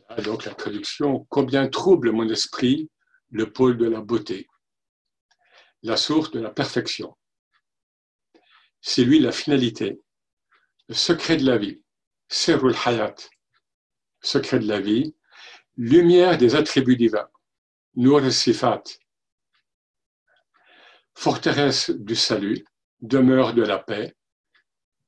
Ah, 0.08 0.22
donc 0.22 0.46
la 0.46 0.54
traduction 0.54 1.26
Combien 1.30 1.68
trouble 1.68 2.12
mon 2.12 2.30
esprit 2.30 2.90
le 3.30 3.52
pôle 3.52 3.78
de 3.78 3.88
la 3.88 4.02
beauté, 4.02 4.48
la 5.84 5.98
source 5.98 6.32
de 6.32 6.40
la 6.40 6.50
perfection. 6.50 7.18
C'est 8.82 9.04
lui 9.04 9.20
la 9.20 9.32
finalité, 9.32 10.00
le 10.88 10.96
secret 10.96 11.38
de 11.38 11.46
la 11.46 11.58
vie, 11.58 11.84
Serul 12.30 12.76
Hayat, 12.86 13.16
secret 14.22 14.60
de 14.60 14.68
la 14.68 14.80
vie, 14.80 15.14
lumière 15.76 16.38
des 16.38 16.56
attributs 16.56 16.96
divins, 16.96 17.30
Nour 17.96 18.32
Sifat, 18.32 18.84
forteresse 21.16 21.90
du 21.90 22.16
salut, 22.16 22.64
demeure 23.02 23.54
de 23.54 23.64
la 23.64 23.80
paix, 23.80 24.16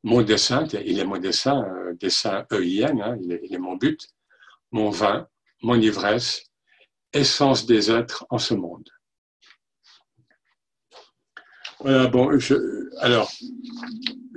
mon 0.03 0.21
dessein, 0.21 0.65
il 0.65 0.99
est 0.99 1.05
mon 1.05 1.17
dessein, 1.17 1.63
dessein 1.99 2.45
EIN, 2.51 2.99
hein, 2.99 3.17
il, 3.21 3.53
est, 3.53 3.57
mon 3.57 3.75
but, 3.75 4.07
mon 4.71 4.89
vin, 4.89 5.27
mon 5.61 5.75
ivresse, 5.75 6.43
essence 7.13 7.65
des 7.65 7.91
êtres 7.91 8.25
en 8.29 8.37
ce 8.37 8.53
monde. 8.53 8.89
Voilà, 11.79 12.07
bon, 12.07 12.37
alors, 12.99 13.31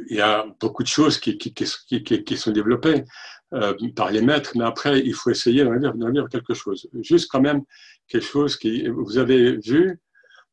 il 0.09 0.17
y 0.17 0.21
a 0.21 0.47
beaucoup 0.61 0.83
de 0.83 0.89
choses 0.89 1.19
qui, 1.19 2.37
sont 2.37 2.53
développées 2.53 3.05
euh, 3.53 3.75
par 3.97 4.11
les 4.11 4.23
maîtres, 4.23 4.53
mais 4.57 4.65
après, 4.65 5.01
il 5.01 5.15
faut 5.15 5.31
essayer 5.31 5.65
d'en 5.65 6.11
dire, 6.11 6.29
quelque 6.31 6.55
chose. 6.55 6.89
Juste 7.01 7.29
quand 7.31 7.41
même 7.41 7.62
quelque 8.07 8.27
chose 8.27 8.57
qui, 8.57 8.87
vous 8.89 9.19
avez 9.19 9.57
vu, 9.57 10.01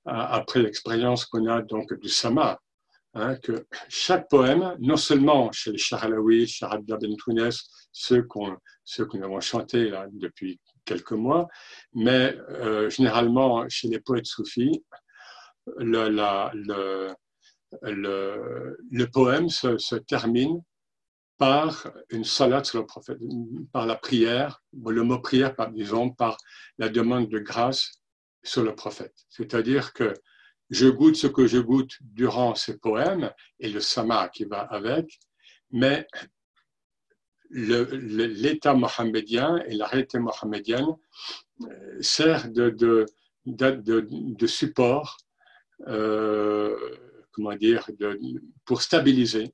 euh, 0.07 0.11
après 0.11 0.61
l'expérience 0.61 1.25
qu'on 1.25 1.45
a 1.47 1.61
donc 1.61 1.93
du 1.99 2.09
Sama, 2.09 2.59
Hein, 3.15 3.35
que 3.37 3.65
chaque 3.87 4.29
poème, 4.29 4.75
non 4.79 4.95
seulement 4.95 5.51
chez 5.51 5.71
les 5.71 5.79
Charalawi, 5.79 6.47
Charabda 6.47 6.97
Ben 6.97 7.15
ceux 7.91 8.21
qu'on 8.23 8.55
ceux 8.83 9.05
que 9.05 9.17
nous 9.17 9.23
avons 9.23 9.39
chantés 9.39 9.91
depuis 10.13 10.59
quelques 10.85 11.13
mois, 11.13 11.47
mais 11.93 12.35
euh, 12.49 12.89
généralement 12.89 13.67
chez 13.67 13.87
les 13.87 13.99
poètes 13.99 14.27
soufis, 14.27 14.83
le, 15.77 17.15
poème 19.05 19.49
se, 19.49 19.95
termine 19.95 20.61
par 21.37 21.91
une 22.09 22.23
salade 22.23 22.65
sur 22.65 22.79
le 22.79 22.85
prophète, 22.85 23.17
par 23.71 23.85
la 23.87 23.95
prière, 23.95 24.61
le 24.85 25.03
mot 25.03 25.19
prière, 25.19 25.55
disons, 25.71 26.11
par 26.11 26.37
la 26.77 26.89
demande 26.89 27.29
de 27.29 27.39
grâce 27.39 28.01
sur 28.43 28.63
le 28.63 28.75
prophète. 28.75 29.15
C'est-à-dire 29.29 29.93
que 29.93 30.13
je 30.69 30.87
goûte 30.87 31.15
ce 31.15 31.27
que 31.27 31.47
je 31.47 31.57
goûte 31.57 31.97
durant 32.01 32.55
ces 32.55 32.77
poèmes 32.77 33.31
et 33.59 33.69
le 33.69 33.79
sama 33.79 34.29
qui 34.29 34.45
va 34.45 34.61
avec, 34.61 35.19
mais 35.71 36.07
l'état 37.49 38.73
mohammedien 38.73 39.57
et 39.67 39.75
la 39.75 39.87
réalité 39.87 40.19
mohammedienne 40.19 40.95
euh, 41.63 42.01
sert 42.01 42.49
de, 42.51 43.05
support, 44.45 45.17
euh, 45.87 46.77
comment 47.31 47.55
dire, 47.55 47.89
pour 48.65 48.81
stabiliser, 48.81 49.51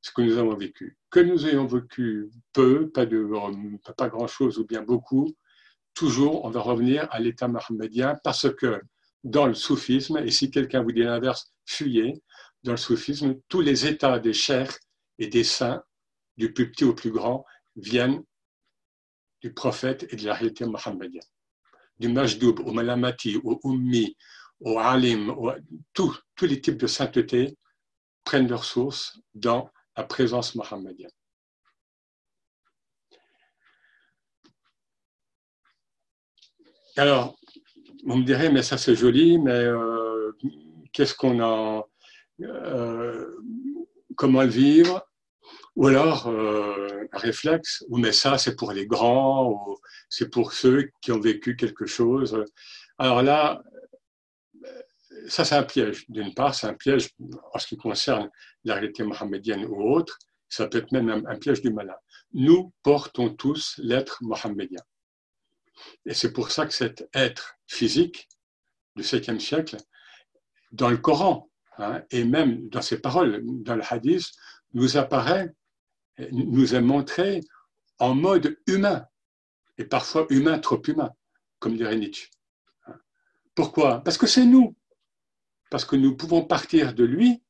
ce 0.00 0.10
que 0.12 0.22
nous 0.22 0.38
avons 0.38 0.56
vécu. 0.56 0.96
Que 1.10 1.20
nous 1.20 1.46
ayons 1.46 1.66
vécu 1.66 2.30
peu, 2.52 2.88
pas, 2.88 3.06
pas 3.96 4.08
grand-chose 4.08 4.58
ou 4.58 4.66
bien 4.66 4.82
beaucoup, 4.82 5.36
toujours, 5.94 6.44
on 6.44 6.50
va 6.50 6.60
revenir 6.60 7.08
à 7.10 7.18
l'état 7.18 7.48
mohammedien 7.48 8.16
parce 8.22 8.52
que 8.54 8.80
dans 9.24 9.46
le 9.46 9.54
soufisme, 9.54 10.18
et 10.18 10.30
si 10.30 10.50
quelqu'un 10.50 10.82
vous 10.82 10.92
dit 10.92 11.02
l'inverse, 11.02 11.52
fuyez, 11.66 12.22
dans 12.62 12.72
le 12.72 12.78
soufisme, 12.78 13.36
tous 13.48 13.60
les 13.60 13.86
états 13.86 14.18
des 14.18 14.32
chers 14.32 14.76
et 15.18 15.26
des 15.26 15.44
saints, 15.44 15.82
du 16.36 16.52
plus 16.52 16.70
petit 16.70 16.84
au 16.84 16.94
plus 16.94 17.10
grand, 17.10 17.44
viennent 17.76 18.22
du 19.40 19.52
prophète 19.52 20.06
et 20.10 20.16
de 20.16 20.24
la 20.24 20.34
réalité 20.34 20.64
mohammedienne. 20.66 21.22
Du 21.98 22.08
majdoub 22.08 22.60
au 22.60 22.72
malamati, 22.72 23.36
au 23.42 23.60
ummi, 23.64 24.16
au 24.60 24.78
alim, 24.78 25.34
tous 25.92 26.20
les 26.42 26.60
types 26.60 26.76
de 26.76 26.86
sainteté 26.86 27.56
prennent 28.24 28.48
leur 28.48 28.64
source 28.64 29.20
dans 29.34 29.70
la 29.96 30.04
présence 30.04 30.54
mohammedienne. 30.54 31.10
Alors, 36.98 37.38
vous 38.04 38.16
me 38.16 38.24
direz, 38.24 38.50
mais 38.50 38.64
ça 38.64 38.76
c'est 38.76 38.96
joli, 38.96 39.38
mais 39.38 39.52
euh, 39.52 40.32
qu'est-ce 40.92 41.14
qu'on 41.14 41.40
a, 41.40 41.86
euh, 42.40 43.36
comment 44.16 44.42
le 44.42 44.48
vivre? 44.48 45.06
Ou 45.76 45.86
alors, 45.86 46.26
euh, 46.26 47.06
réflexe, 47.12 47.84
ou 47.88 47.98
mais 47.98 48.10
ça 48.10 48.36
c'est 48.36 48.56
pour 48.56 48.72
les 48.72 48.84
grands, 48.84 49.48
ou 49.52 49.78
c'est 50.08 50.28
pour 50.28 50.52
ceux 50.52 50.90
qui 51.00 51.12
ont 51.12 51.20
vécu 51.20 51.54
quelque 51.54 51.86
chose. 51.86 52.44
Alors 52.98 53.22
là, 53.22 53.62
ça 55.28 55.44
c'est 55.44 55.54
un 55.54 55.62
piège. 55.62 56.04
D'une 56.08 56.34
part, 56.34 56.56
c'est 56.56 56.66
un 56.66 56.74
piège 56.74 57.10
en 57.54 57.60
ce 57.60 57.68
qui 57.68 57.76
concerne 57.76 58.28
la 58.64 58.74
réalité 58.74 59.04
mohammedienne 59.04 59.64
ou 59.66 59.88
autre, 59.88 60.18
ça 60.48 60.66
peut 60.66 60.78
être 60.78 60.90
même 60.90 61.10
un, 61.10 61.24
un 61.26 61.36
piège 61.38 61.62
du 61.62 61.70
malin. 61.72 61.94
Nous 62.32 62.72
portons 62.82 63.28
tous 63.34 63.78
l'être 63.78 64.18
mohammedien. 64.20 64.82
Et 66.06 66.14
c'est 66.14 66.32
pour 66.32 66.50
ça 66.50 66.66
que 66.66 66.72
cet 66.72 67.08
être 67.14 67.56
physique 67.66 68.28
du 68.96 69.02
7e 69.02 69.38
siècle, 69.38 69.76
dans 70.72 70.90
le 70.90 70.98
Coran, 70.98 71.50
hein, 71.78 72.02
et 72.10 72.24
même 72.24 72.68
dans 72.68 72.82
ses 72.82 73.00
paroles, 73.00 73.42
dans 73.62 73.76
le 73.76 73.82
hadith, 73.88 74.30
nous 74.74 74.96
apparaît, 74.96 75.54
nous 76.32 76.74
est 76.74 76.80
montré 76.80 77.40
en 77.98 78.14
mode 78.14 78.58
humain, 78.66 79.06
et 79.76 79.84
parfois 79.84 80.26
humain 80.30 80.58
trop 80.58 80.82
humain, 80.86 81.10
comme 81.58 81.76
dirait 81.76 81.96
Nietzsche. 81.96 82.28
Pourquoi? 83.54 84.02
Parce 84.04 84.18
que 84.18 84.26
c'est 84.26 84.44
nous. 84.44 84.76
Parce 85.70 85.84
que 85.84 85.96
nous 85.96 86.16
pouvons 86.16 86.44
partir 86.44 86.94
de 86.94 87.04
lui 87.04 87.42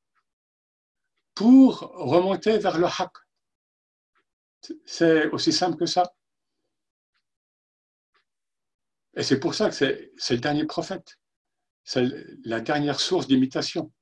pour 1.34 1.80
remonter 1.80 2.58
vers 2.58 2.78
le 2.78 2.86
haq. 2.86 3.12
C'est 4.84 5.28
aussi 5.30 5.52
simple 5.52 5.76
que 5.76 5.86
ça. 5.86 6.12
Et 9.18 9.24
c'est 9.24 9.40
pour 9.40 9.54
ça 9.54 9.68
que 9.68 9.74
c'est 9.74 10.34
le 10.34 10.40
dernier 10.40 10.64
prophète. 10.64 11.18
c'est 11.82 12.06
la 12.44 12.60
dernière 12.60 13.00
source 13.00 13.26
d'imitation. 13.26 13.92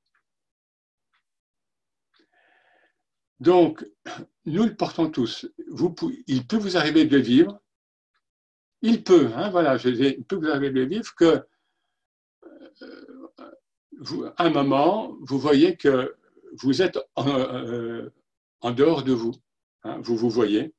Donc, 3.39 3.83
nous 4.45 4.63
le 4.63 4.75
portons 4.75 5.09
tous. 5.09 5.47
Il 6.27 6.45
peut 6.45 6.57
vous 6.57 6.77
arriver 6.77 7.05
de 7.05 7.17
vivre, 7.17 7.59
il 8.83 9.03
peut, 9.03 9.31
hein, 9.35 9.49
voilà, 9.49 9.77
il 9.83 10.23
peut 10.23 10.35
vous 10.35 10.49
arriver 10.49 10.69
de 10.69 10.81
vivre 10.81 11.15
que 11.15 11.43
euh, 12.83 13.17
vous, 13.99 14.23
à 14.25 14.43
un 14.43 14.51
moment, 14.51 15.17
vous 15.21 15.39
voyez 15.39 15.77
que 15.77 16.15
vous 16.61 16.83
êtes 16.83 16.99
en, 17.15 17.27
euh, 17.27 18.11
dehors 18.65 19.03
de 19.03 19.13
vous. 19.13 19.33
Hein, 19.81 19.99
vous 19.99 20.15
vous 20.15 20.29
voyez, 20.29 20.75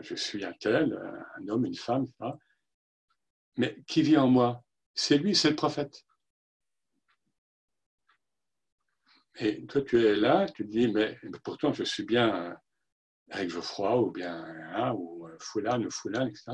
je 0.00 0.14
suis 0.14 0.46
un 0.46 0.52
tel, 0.54 0.98
un 1.36 1.48
homme, 1.48 1.66
une 1.66 1.74
femme, 1.74 2.06
mais 3.56 3.76
qui 3.86 4.02
vit 4.02 4.16
en 4.16 4.28
moi? 4.28 4.62
C'est 4.94 5.18
lui, 5.18 5.34
c'est 5.34 5.50
le 5.50 5.56
prophète. 5.56 6.04
Et 9.36 9.66
toi, 9.66 9.82
tu 9.82 10.04
es 10.04 10.14
là, 10.14 10.46
tu 10.48 10.66
te 10.66 10.70
dis, 10.70 10.88
mais, 10.88 11.18
pourtant, 11.42 11.72
je 11.72 11.84
suis 11.84 12.04
bien 12.04 12.56
avec 13.30 13.48
Geoffroy, 13.48 14.00
ou 14.00 14.10
bien, 14.10 14.44
hein, 14.74 14.92
ou 14.92 15.26
Foulane, 15.38 15.86
ou 15.86 15.90
Foulane, 15.90 16.28
etc. 16.28 16.52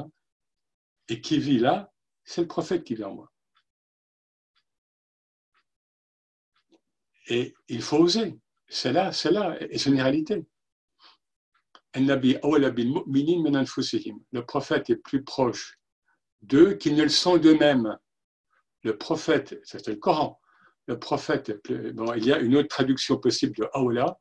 Et 1.08 1.20
qui 1.20 1.38
vit 1.38 1.58
là, 1.58 1.92
c'est 2.24 2.42
le 2.42 2.46
prophète 2.46 2.84
qui 2.84 2.94
vit 2.94 3.04
en 3.04 3.14
moi. 3.14 3.32
Et 7.26 7.54
il 7.68 7.82
faut 7.82 7.98
oser. 7.98 8.38
C'est 8.68 8.92
là, 8.92 9.12
c'est 9.12 9.32
là, 9.32 9.56
et 9.60 9.78
c'est 9.78 9.90
une 9.90 10.00
réalité. 10.00 10.46
Le 11.94 12.40
prophète 14.40 14.90
est 14.90 14.96
plus 14.96 15.24
proche 15.24 15.77
d'eux 16.42 16.74
qu'ils 16.74 16.96
ne 16.96 17.02
le 17.02 17.08
sont 17.08 17.36
d'eux-mêmes. 17.36 17.96
Le 18.82 18.96
prophète, 18.96 19.60
c'est 19.64 19.86
le 19.86 19.96
Coran, 19.96 20.40
le 20.88 20.98
prophète, 20.98 21.52
il 21.68 22.24
y 22.24 22.32
a 22.32 22.38
une 22.38 22.56
autre 22.56 22.68
traduction 22.68 23.18
possible 23.18 23.54
de 23.56 23.68
Aoula, 23.74 24.18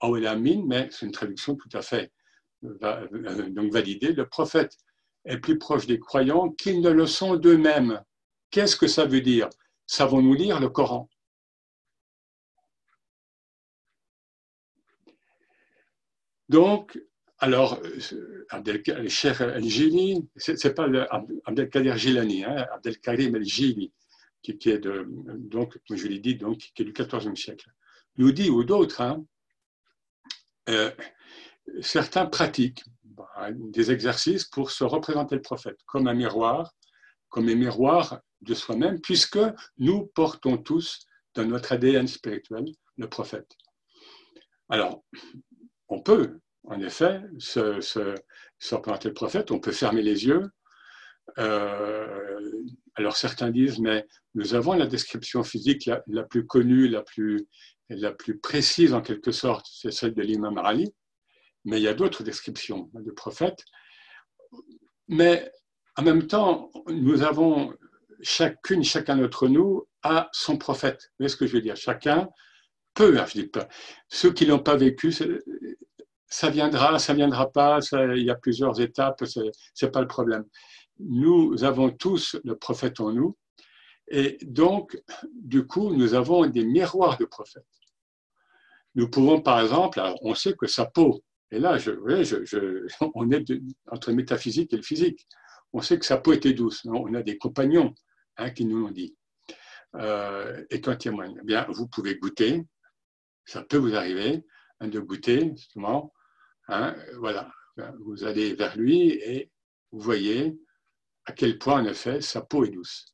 Aoula 0.00 0.36
Min, 0.36 0.64
mais 0.66 0.88
c'est 0.90 1.06
une 1.06 1.12
traduction 1.12 1.56
tout 1.56 1.70
à 1.72 1.80
fait 1.80 2.12
euh, 2.64 3.48
donc 3.48 3.72
validée. 3.72 4.12
Le 4.12 4.28
prophète 4.28 4.76
est 5.24 5.38
plus 5.38 5.58
proche 5.58 5.86
des 5.86 5.98
croyants 5.98 6.50
qu'ils 6.50 6.82
ne 6.82 6.90
le 6.90 7.06
sont 7.06 7.36
d'eux-mêmes. 7.36 8.02
Qu'est-ce 8.50 8.76
que 8.76 8.86
ça 8.86 9.06
veut 9.06 9.22
dire? 9.22 9.48
Savons-nous 9.86 10.34
lire 10.34 10.60
le 10.60 10.68
Coran? 10.68 11.08
Donc, 16.50 17.00
alors, 17.40 17.80
le 17.82 19.08
Cheikh 19.08 19.40
El-Jili, 19.40 20.28
ce 20.36 20.52
n'est 20.52 20.74
pas 20.74 20.86
Abdelkader 21.46 21.96
Jilani, 21.96 22.44
hein, 22.44 22.66
Abdelkarim 22.70 23.34
El-Jili, 23.34 23.92
qui, 24.42 24.52
est 24.52 24.78
de, 24.78 25.06
donc, 25.08 25.78
comme 25.88 25.96
je 25.96 26.06
l'ai 26.06 26.18
dit, 26.18 26.36
donc, 26.36 26.58
qui 26.58 26.82
est 26.82 26.84
du 26.84 26.92
XIVe 26.92 27.34
siècle, 27.34 27.70
nous 28.18 28.32
dit, 28.32 28.50
ou 28.50 28.62
d'autres, 28.62 29.00
hein, 29.00 29.24
euh, 30.68 30.90
certains 31.80 32.26
pratiquent 32.26 32.84
bah, 33.04 33.48
des 33.54 33.90
exercices 33.90 34.44
pour 34.44 34.70
se 34.70 34.84
représenter 34.84 35.36
le 35.36 35.42
prophète 35.42 35.78
comme 35.86 36.08
un 36.08 36.14
miroir, 36.14 36.74
comme 37.30 37.48
un 37.48 37.54
miroir 37.54 38.20
de 38.42 38.54
soi-même, 38.54 39.00
puisque 39.00 39.38
nous 39.78 40.10
portons 40.14 40.58
tous 40.58 41.06
dans 41.34 41.46
notre 41.46 41.72
ADN 41.72 42.06
spirituel 42.06 42.64
le 42.96 43.08
prophète. 43.08 43.50
Alors, 44.68 45.04
on 45.88 46.00
peut, 46.02 46.38
en 46.64 46.80
effet, 46.80 47.20
se, 47.38 47.80
se, 47.80 48.14
se 48.58 48.74
le 48.74 49.12
prophète, 49.12 49.50
on 49.50 49.60
peut 49.60 49.72
fermer 49.72 50.02
les 50.02 50.26
yeux, 50.26 50.50
euh, 51.38 52.64
alors 52.96 53.16
certains 53.16 53.50
disent, 53.50 53.78
mais 53.78 54.06
nous 54.34 54.54
avons 54.54 54.74
la 54.74 54.86
description 54.86 55.42
physique 55.42 55.88
la, 56.06 56.22
plus 56.24 56.46
connue, 56.46 56.88
la 56.88 57.02
plus, 57.02 57.46
la 57.88 58.12
plus 58.12 58.38
précise 58.38 58.94
en 58.94 59.00
quelque 59.00 59.32
sorte, 59.32 59.66
c'est 59.70 59.92
celle 59.92 60.14
de 60.14 60.22
l'imam 60.22 60.58
Ali, 60.58 60.92
mais 61.64 61.78
il 61.78 61.82
y 61.82 61.88
a 61.88 61.94
d'autres 61.94 62.22
descriptions 62.22 62.90
de 62.94 63.10
prophètes. 63.10 63.64
Mais 65.08 65.50
en 65.96 66.02
même 66.02 66.26
temps, 66.26 66.70
nous 66.88 67.22
avons 67.22 67.74
chacune, 68.22 68.84
chacun 68.84 69.16
d'entre 69.16 69.48
nous 69.48 69.86
a 70.02 70.28
son 70.32 70.56
prophète. 70.56 71.00
Vous 71.02 71.24
voyez 71.24 71.28
ce 71.28 71.36
que 71.36 71.46
je 71.46 71.54
veux 71.54 71.60
dire? 71.60 71.76
Chacun 71.76 72.28
peut, 72.94 73.18
hein, 73.18 73.26
je 73.26 73.40
dis 73.40 73.46
pas. 73.46 73.68
Ceux 74.08 74.32
qui 74.32 74.46
l'ont 74.46 74.58
pas 74.58 74.76
vécu, 74.76 75.12
ça 76.30 76.48
viendra, 76.48 76.98
ça 76.98 77.12
viendra 77.12 77.50
pas. 77.52 77.80
il 77.92 78.24
y 78.24 78.30
a 78.30 78.36
plusieurs 78.36 78.80
étapes, 78.80 79.22
c'est 79.74 79.90
pas 79.90 80.00
le 80.00 80.08
problème 80.08 80.44
nous 81.00 81.64
avons 81.64 81.90
tous 81.90 82.36
le 82.44 82.56
prophète 82.56 83.00
en 83.00 83.12
nous, 83.12 83.36
et 84.08 84.38
donc, 84.42 85.00
du 85.32 85.66
coup, 85.66 85.94
nous 85.94 86.14
avons 86.14 86.46
des 86.46 86.64
miroirs 86.64 87.16
de 87.16 87.24
prophètes. 87.24 87.64
Nous 88.94 89.08
pouvons, 89.08 89.40
par 89.40 89.60
exemple, 89.60 90.02
on 90.22 90.34
sait 90.34 90.54
que 90.54 90.66
sa 90.66 90.86
peau, 90.86 91.22
et 91.50 91.58
là, 91.58 91.78
on 93.14 93.30
est 93.30 93.44
entre 93.90 94.12
métaphysique 94.12 94.72
et 94.72 94.76
le 94.76 94.82
physique, 94.82 95.26
on 95.72 95.80
sait 95.80 95.98
que 95.98 96.04
sa 96.04 96.18
peau 96.18 96.32
était 96.32 96.52
douce. 96.52 96.84
On 96.84 97.14
a 97.14 97.22
des 97.22 97.38
compagnons 97.38 97.94
hein, 98.36 98.50
qui 98.50 98.64
nous 98.64 98.80
l'ont 98.80 98.90
dit 98.90 99.16
euh, 99.94 100.64
et 100.70 100.80
qui 100.80 100.90
en 100.90 100.96
témoignent. 100.96 101.38
Eh 101.40 101.44
bien, 101.44 101.66
vous 101.68 101.86
pouvez 101.86 102.16
goûter, 102.16 102.64
ça 103.44 103.62
peut 103.62 103.76
vous 103.76 103.94
arriver 103.94 104.44
hein, 104.80 104.88
de 104.88 104.98
goûter, 104.98 105.52
justement. 105.56 106.12
Hein, 106.72 106.94
voilà, 107.18 107.50
vous 107.98 108.22
allez 108.22 108.54
vers 108.54 108.76
lui 108.76 109.10
et 109.10 109.50
vous 109.90 109.98
voyez 109.98 110.56
à 111.24 111.32
quel 111.32 111.58
point, 111.58 111.82
en 111.82 111.84
effet, 111.84 112.20
sa 112.20 112.42
peau 112.42 112.64
est 112.64 112.70
douce. 112.70 113.12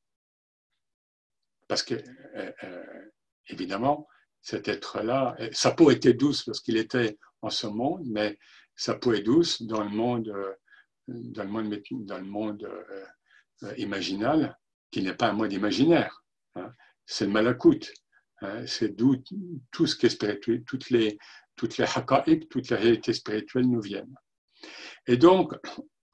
Parce 1.67 1.83
que, 1.83 1.95
euh, 1.95 2.53
euh, 2.65 3.11
évidemment, 3.49 4.07
cet 4.43 4.69
être-là, 4.69 5.37
euh, 5.41 5.49
sa 5.53 5.71
peau 5.71 5.91
était 5.91 6.13
douce 6.13 6.45
parce 6.45 6.61
qu'il 6.61 6.77
était 6.77 7.19
en 7.41 7.49
ce 7.49 7.67
monde, 7.67 8.05
mais 8.07 8.39
sa 8.75 8.95
peau 8.95 9.15
est 9.15 9.23
douce 9.23 9.63
dans 9.63 9.83
le 9.83 9.91
monde, 9.91 10.31
dans 11.09 11.45
le 11.45 12.25
monde, 12.25 12.69
imaginal, 13.79 14.59
qui 14.91 15.03
n'est 15.03 15.15
pas 15.15 15.31
un 15.31 15.33
monde 15.33 15.53
imaginaire. 15.55 16.23
Hein. 16.57 16.75
C'est 17.07 17.25
le 17.25 17.33
malakout. 17.33 17.91
Hein. 18.43 18.67
C'est 18.67 18.95
d'où 18.95 19.17
tout 19.71 19.87
ce 19.87 19.97
qui 19.97 20.07
est 20.07 20.11
spirituel, 20.11 20.63
toutes 20.65 20.91
les, 20.91 21.19
toutes 21.57 21.79
les 21.79 21.87
toutes 22.49 22.69
les 22.69 22.77
réalités 22.77 23.13
spirituelles 23.13 23.67
nous 23.67 23.81
viennent. 23.81 24.15
Et 25.07 25.17
donc, 25.17 25.55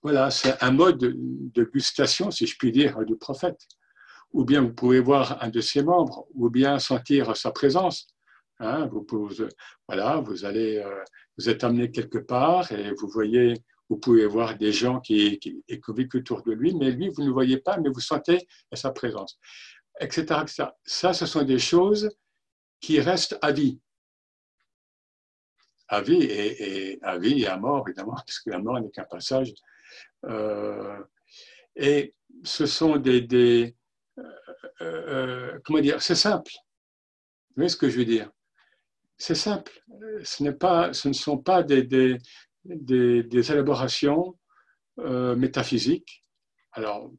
voilà, 0.03 0.31
c'est 0.31 0.63
un 0.63 0.73
mode 0.73 0.99
de 0.99 1.65
gustation, 1.65 2.31
si 2.31 2.47
je 2.47 2.57
puis 2.57 2.73
dire, 2.73 2.99
du 3.05 3.17
prophète. 3.17 3.61
Ou 4.33 4.45
bien 4.45 4.63
vous 4.63 4.73
pouvez 4.73 5.01
voir 5.01 5.43
un 5.43 5.49
de 5.49 5.61
ses 5.61 5.83
membres, 5.83 6.27
ou 6.35 6.49
bien 6.49 6.79
sentir 6.79 7.37
sa 7.37 7.51
présence. 7.51 8.07
Hein, 8.59 8.89
vous, 8.91 9.07
voilà, 9.89 10.17
vous 10.17 10.45
allez, 10.45 10.79
euh, 10.79 11.03
vous 11.37 11.49
êtes 11.49 11.65
amené 11.65 11.91
quelque 11.91 12.19
part 12.19 12.71
et 12.73 12.93
vous 12.93 13.09
voyez, 13.09 13.55
vous 13.89 13.97
pouvez 13.99 14.27
voir 14.27 14.57
des 14.57 14.73
gens 14.73 15.01
qui, 15.01 15.39
qui, 15.39 15.63
qui 15.67 16.17
autour 16.17 16.43
de 16.43 16.53
lui, 16.53 16.75
mais 16.75 16.91
lui, 16.93 17.09
vous 17.09 17.23
ne 17.23 17.27
le 17.27 17.33
voyez 17.33 17.59
pas, 17.59 17.79
mais 17.79 17.91
vous 17.91 18.01
sentez 18.01 18.47
sa 18.73 18.91
présence, 18.91 19.39
etc., 20.01 20.23
etc. 20.43 20.65
Ça, 20.85 21.13
ce 21.13 21.27
sont 21.27 21.43
des 21.43 21.59
choses 21.59 22.09
qui 22.81 23.01
restent 23.01 23.39
à 23.43 23.53
vie 23.53 23.81
à 25.93 26.01
vie 26.01 26.23
et, 26.23 26.99
à 27.03 27.19
vie 27.19 27.43
et 27.43 27.47
à 27.47 27.59
mort, 27.59 27.87
évidemment, 27.87 28.15
parce 28.27 28.39
que 28.41 28.51
la 28.51 28.59
mort 28.59 28.81
n'est 28.81 28.91
qu'un 28.91 29.05
passage 29.05 29.53
euh, 30.25 30.99
et 31.77 32.15
ce 32.43 32.65
sont 32.65 32.97
des, 32.97 33.77
euh, 34.19 34.23
euh, 34.81 35.59
comment 35.65 35.81
dire, 35.81 36.01
c'est 36.01 36.15
simple. 36.15 36.53
Vous 37.51 37.57
voyez 37.57 37.69
ce 37.69 37.77
que 37.77 37.91
je 37.91 37.99
veux 37.99 38.07
dire? 38.07 38.31
C'est 39.19 39.35
simple. 39.35 39.73
Ce, 40.25 40.49
pas, 40.49 40.95
ce 40.95 41.09
ne 41.09 41.13
sont 41.13 41.37
pas 41.37 41.63
des, 41.63 41.83
des, 41.83 42.19
des, 42.65 43.53
élaborations 43.53 44.37
métaphysiques. 44.97 46.23
Alors, 46.73 47.13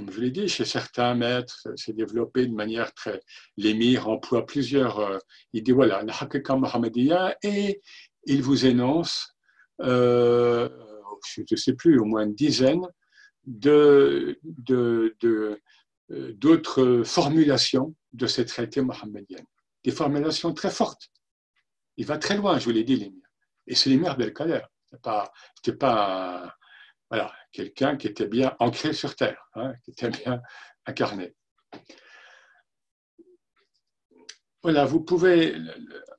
comme 0.00 0.12
je 0.14 0.20
l'ai 0.20 0.30
dit, 0.30 0.48
chez 0.48 0.64
certains 0.64 1.14
maîtres, 1.14 1.68
c'est 1.76 1.92
développé 1.92 2.46
de 2.46 2.54
manière 2.54 2.94
très. 2.94 3.20
L'émir 3.58 4.08
emploie 4.08 4.46
plusieurs 4.46 5.20
Il 5.52 5.62
dit 5.62 5.72
voilà, 5.72 6.02
la 6.02 6.14
Hakika 6.14 6.56
Muhammadiyya, 6.56 7.36
et 7.42 7.82
il 8.24 8.42
vous 8.42 8.64
énonce 8.64 9.36
je 9.78 11.42
ne 11.50 11.56
sais 11.56 11.74
plus, 11.74 11.98
au 11.98 12.04
moins 12.04 12.24
une 12.24 12.34
dizaine 12.34 12.86
de, 13.44 14.40
d'autres 16.08 17.02
formulations 17.04 17.94
de 18.14 18.26
cette 18.26 18.48
traité 18.48 18.80
mohammedienne. 18.80 19.44
Des 19.84 19.90
formulations 19.90 20.54
très 20.54 20.70
fortes. 20.70 21.10
Il 21.98 22.06
va 22.06 22.16
très 22.16 22.36
loin, 22.36 22.58
je 22.58 22.64
vous 22.64 22.70
l'ai 22.70 22.84
dit, 22.84 22.96
l'émir. 22.96 23.22
Et 23.66 23.74
c'est 23.74 23.90
l'émir 23.90 24.16
Belkader. 24.16 24.62
Ce 24.90 24.96
n'était 24.96 25.76
pas, 25.76 26.56
voilà, 27.10 27.32
quelqu'un 27.52 27.96
qui 27.96 28.06
était 28.06 28.28
bien 28.28 28.54
ancré 28.60 28.92
sur 28.92 29.16
terre, 29.16 29.48
hein, 29.54 29.74
qui 29.84 29.90
était 29.90 30.10
bien 30.10 30.40
incarné. 30.86 31.34
Voilà, 34.62 34.84
vous 34.84 35.00
pouvez, 35.00 35.56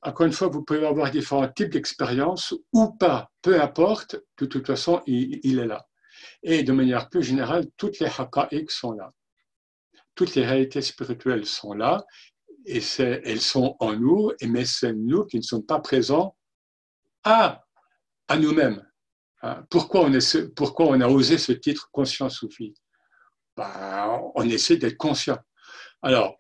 encore 0.01 0.25
une 0.25 0.34
fois, 0.34 0.47
vous 0.47 0.63
pouvez 0.63 0.86
avoir 0.86 1.12
différents 1.12 1.47
types 1.47 1.69
d'expériences 1.69 2.54
ou 2.73 2.91
pas, 2.91 3.32
peu 3.41 3.62
importe, 3.62 4.17
de 4.38 4.45
toute 4.45 4.67
façon, 4.67 5.01
il, 5.06 5.60
est 5.60 5.67
là. 5.67 5.88
Et 6.43 6.63
de 6.63 6.71
manière 6.71 7.08
plus 7.10 7.23
générale, 7.23 7.67
toutes 7.77 7.99
les 7.99 8.08
haqa'iq 8.08 8.69
sont 8.71 8.93
là. 8.93 9.13
toutes 10.15 10.36
les 10.36 10.45
réalités 10.45 10.82
spirituelles 10.82 11.45
sont 11.45 11.73
là, 11.73 12.04
et 12.65 12.82
elles 12.99 13.41
sont 13.41 13.75
en 13.80 13.95
nous, 13.95 14.32
mais 14.41 14.65
c'est 14.65 14.93
nous 14.93 15.25
qui 15.25 15.38
ne 15.38 15.41
sommes 15.43 15.65
pas 15.65 15.80
présents 15.80 16.36
à, 17.23 17.63
à 18.27 18.38
nous-mêmes. 18.38 18.86
Hein. 19.41 19.63
Pourquoi 19.69 20.06
on, 20.06 21.01
a 21.01 21.08
osé 21.08 21.38
ce 21.38 21.51
titre 21.51 21.89
conscience 21.91 22.38
soufie 22.38 22.73
ben, 23.58 24.19
On 24.36 24.47
essaie 24.47 24.77
d'être 24.77 24.97
conscient. 24.97 25.39
Alors, 26.01 26.38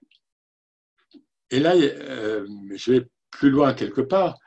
et 1.49 1.59
là, 1.59 1.75
euh, 1.75 2.47
je 2.75 2.93
vais 2.93 3.07
plus 3.29 3.49
loin 3.49 3.73
quelque 3.73 4.01
part, 4.01 4.37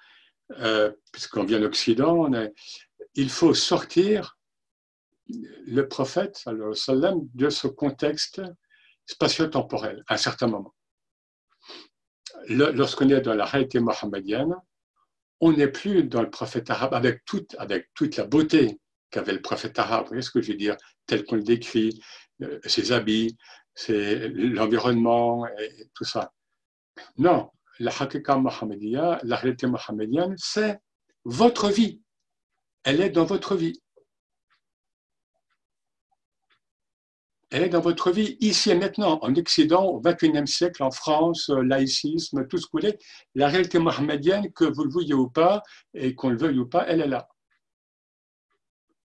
euh, 0.59 0.93
puisqu'on 1.12 1.45
vient 1.45 1.61
d'Occident, 1.61 2.31
il 3.14 3.31
faut 3.31 3.55
sortir 3.55 4.38
le 5.29 5.83
prophète 5.88 6.45
de 6.47 7.51
ce 7.51 7.67
contexte 7.67 8.43
spatio-temporel 9.07 10.03
à 10.09 10.14
un 10.14 10.19
certain 10.19 10.47
moment. 10.47 10.75
Lorsqu'on 12.49 13.09
est 13.09 13.21
dans 13.21 13.35
la 13.35 13.45
réalité 13.45 13.81
mohammedienne, 13.81 14.55
on 15.45 15.53
n'est 15.53 15.69
plus 15.69 16.05
dans 16.05 16.23
le 16.23 16.31
prophète 16.31 16.71
arabe 16.71 16.95
avec 16.95 17.23
toute, 17.27 17.55
avec 17.59 17.91
toute 17.93 18.17
la 18.17 18.25
beauté 18.25 18.81
qu'avait 19.11 19.35
le 19.35 19.43
prophète 19.43 19.79
arabe. 19.79 20.05
Vous 20.05 20.09
voyez 20.09 20.23
ce 20.23 20.31
que 20.31 20.41
je 20.41 20.53
veux 20.53 20.57
dire? 20.57 20.75
Tel 21.05 21.23
qu'on 21.25 21.37
le 21.37 21.43
décrit, 21.43 22.01
euh, 22.41 22.59
ses 22.65 22.93
habits, 22.93 23.37
l'environnement 23.89 25.47
et 25.47 25.91
tout 25.93 26.05
ça. 26.05 26.33
Non, 27.19 27.51
la 27.79 27.91
hakika 27.91 28.39
mohammedia, 28.39 29.21
la 29.23 29.37
réalité 29.37 29.67
mohammedienne, 29.67 30.35
c'est 30.39 30.79
votre 31.27 31.69
vie. 31.69 32.01
Elle 32.83 33.03
est 33.03 33.11
dans 33.11 33.27
votre 33.27 33.55
vie. 33.55 33.83
Elle 37.55 37.62
est 37.62 37.69
dans 37.69 37.81
votre 37.81 38.11
vie 38.11 38.37
ici 38.40 38.73
et 38.73 38.75
maintenant, 38.75 39.21
en 39.23 39.33
Occident, 39.37 39.85
au 39.85 40.01
XXIe 40.01 40.45
siècle, 40.45 40.83
en 40.83 40.90
France, 40.90 41.51
euh, 41.51 41.62
laïcisme, 41.62 42.49
tout 42.49 42.59
ce 42.59 42.67
que 42.67 42.73
vous 42.73 42.81
voulez. 42.81 42.99
La 43.37 43.47
réalité 43.47 43.79
mohammedienne, 43.79 44.53
que 44.53 44.64
vous 44.64 44.83
le 44.83 44.90
vouliez 44.90 45.14
ou 45.14 45.31
pas, 45.31 45.62
et 45.95 46.17
qu'on 46.17 46.31
le 46.31 46.37
veuille 46.37 46.59
ou 46.59 46.67
pas, 46.67 46.85
elle 46.88 47.01
est 47.01 47.07
là. 47.07 47.29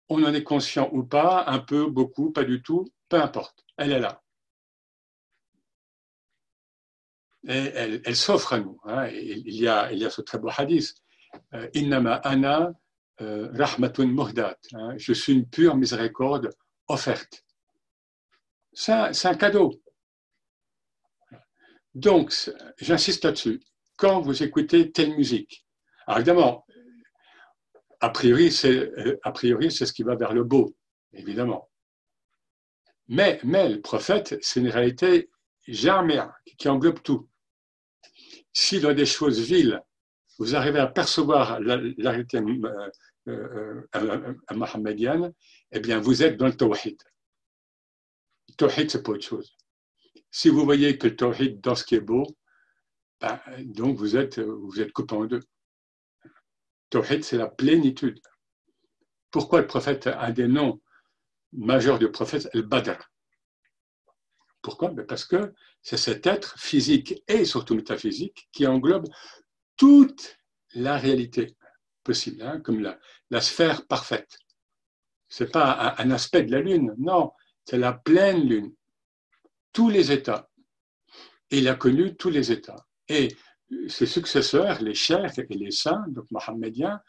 On 0.10 0.22
en 0.22 0.34
est 0.34 0.44
conscient 0.44 0.90
ou 0.92 1.06
pas, 1.06 1.46
un 1.48 1.60
peu, 1.60 1.90
beaucoup, 1.90 2.34
pas 2.34 2.44
du 2.44 2.62
tout, 2.62 2.92
peu 3.08 3.22
importe, 3.22 3.64
elle 3.78 3.94
est 3.94 4.02
là. 4.02 4.22
Et 7.48 7.72
elle, 8.04 8.16
s'offre 8.18 8.52
à 8.52 8.60
nous. 8.60 8.82
Hein. 8.84 9.08
Il, 9.14 9.56
y 9.56 9.70
a, 9.70 10.10
ce 10.10 10.20
très 10.20 10.40
beau 10.40 10.50
hadith. 10.58 10.94
Euh, 11.54 11.70
Innama 11.74 12.16
ana 12.16 12.74
euh, 13.22 13.48
rahmatun 13.54 14.08
muhdat. 14.08 14.58
Hein. 14.74 14.96
Je 14.98 15.14
suis 15.14 15.32
une 15.32 15.48
pure 15.48 15.78
miséricorde 15.78 16.50
offerte. 16.90 17.45
C'est 18.78 18.92
un, 18.92 19.36
cadeau. 19.36 19.82
Donc, 21.94 22.34
j'insiste 22.78 23.24
là-dessus. 23.24 23.62
Quand 23.96 24.20
vous 24.20 24.44
écoutez 24.44 24.92
telle 24.92 25.16
musique, 25.16 25.66
alors 26.06 26.20
évidemment, 26.20 26.66
a 28.02 28.10
priori, 28.10 28.52
c'est, 28.52 28.92
a 29.24 29.32
priori, 29.32 29.72
c'est 29.72 29.86
ce 29.86 29.94
qui 29.94 30.04
va 30.04 30.16
vers 30.16 30.34
le 30.34 30.44
beau, 30.44 30.76
évidemment. 31.14 31.70
Mais, 33.08 33.40
mais 33.44 33.70
le 33.70 33.80
prophète, 33.80 34.38
c'est 34.42 34.60
une 34.60 34.70
réalité 34.70 35.30
jamais 35.68 36.20
qui 36.58 36.68
englobe 36.68 37.02
tout. 37.02 37.30
Si 38.52 38.82
dans 38.82 38.94
des 38.94 39.06
choses 39.06 39.40
viles, 39.40 39.82
vous 40.38 40.54
arrivez 40.54 40.80
à 40.80 40.88
percevoir 40.88 41.62
la, 41.62 41.78
réalité 41.78 42.38
euh, 42.38 42.92
euh, 43.30 43.88
euh, 43.96 45.32
eh 45.72 45.80
bien, 45.80 46.00
vous 46.00 46.24
êtes 46.24 46.36
dans 46.36 46.48
le 46.48 46.58
tawhid. 46.58 46.98
Tawhid, 48.58 48.90
c'est 48.90 49.04
pas 49.04 49.12
autre 49.12 49.26
chose. 49.26 49.56
Si 50.32 50.50
vous 50.50 50.64
voyez 50.64 50.98
que 50.98 51.08
le 51.08 51.16
tawhid, 51.16 51.62
dans 51.62 51.76
ce 51.76 51.84
qui 51.84 51.96
est 51.96 52.02
beau, 52.02 52.26
ben, 53.20 53.40
donc 53.60 53.98
vous 53.98 54.16
êtes, 54.16 54.40
vous 54.40 54.82
êtes 54.82 54.92
coupé 54.92 55.16
en 55.16 55.26
deux. 55.26 55.42
Tawhid, 56.90 57.24
c'est 57.24 57.38
la 57.38 57.48
plénitude. 57.48 58.20
Pourquoi 59.32 59.62
le 59.62 59.68
prophète, 59.68 60.08
un 60.08 60.32
des 60.32 60.48
noms 60.48 60.82
majeurs 61.52 62.00
du 62.00 62.10
prophète, 62.10 62.50
le 62.54 62.62
Badr? 62.62 63.12
Pourquoi? 64.62 64.90
Ben, 64.90 65.06
Parce 65.06 65.26
que 65.26 65.54
c'est 65.82 65.98
cet 65.98 66.26
être 66.26 66.58
physique 66.60 67.22
et 67.28 67.46
surtout 67.46 67.76
métaphysique 67.76 68.50
qui 68.52 68.66
englobe 68.66 69.08
toute 69.78 70.38
la 70.74 70.98
réalité 70.98 71.56
possible, 72.04 72.42
hein, 72.42 72.60
comme 72.62 72.80
la, 72.80 73.42
sphère 73.42 73.86
parfaite. 73.88 74.40
Ce 75.28 75.44
n'est 75.44 75.50
pas 75.50 75.96
un, 75.98 76.12
aspect 76.12 76.44
de 76.44 76.52
la 76.52 76.62
Lune, 76.62 76.94
non, 76.98 77.32
c'est 77.66 77.78
la 77.78 77.94
pleine 77.94 78.48
lune, 78.48 78.74
tous 79.74 79.90
les 79.90 80.12
états. 80.12 80.50
il 81.52 81.68
a 81.68 81.76
connu 81.76 82.16
tous 82.16 82.30
les 82.30 82.52
états. 82.52 82.86
Et 83.08 83.36
ses 83.88 84.06
successeurs, 84.06 84.82
les 84.82 84.94
chers 84.94 85.38
et 85.38 85.48
les 85.50 85.72
saints, 85.72 86.06
donc 86.10 86.26
mohammediens, 86.32 87.00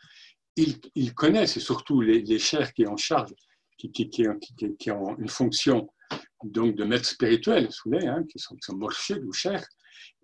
ils, 0.57 1.15
connaissent, 1.15 1.57
et 1.59 1.61
surtout 1.61 2.01
les, 2.01 2.23
les 2.23 2.39
chers 2.39 2.73
qui 2.73 2.87
en 2.87 2.97
charge, 2.97 3.35
qui, 3.77 4.91
ont 4.91 5.17
une 5.19 5.29
fonction 5.29 5.91
donc 6.45 6.75
de 6.77 6.85
maîtres 6.85 7.09
spirituels, 7.09 7.69
vous 7.85 7.91
voyez, 7.91 8.09
hein, 8.09 8.25
qui 8.31 8.39
sont, 8.39 8.57
sont 8.61 8.79
ou 8.79 9.33
chers, 9.33 9.67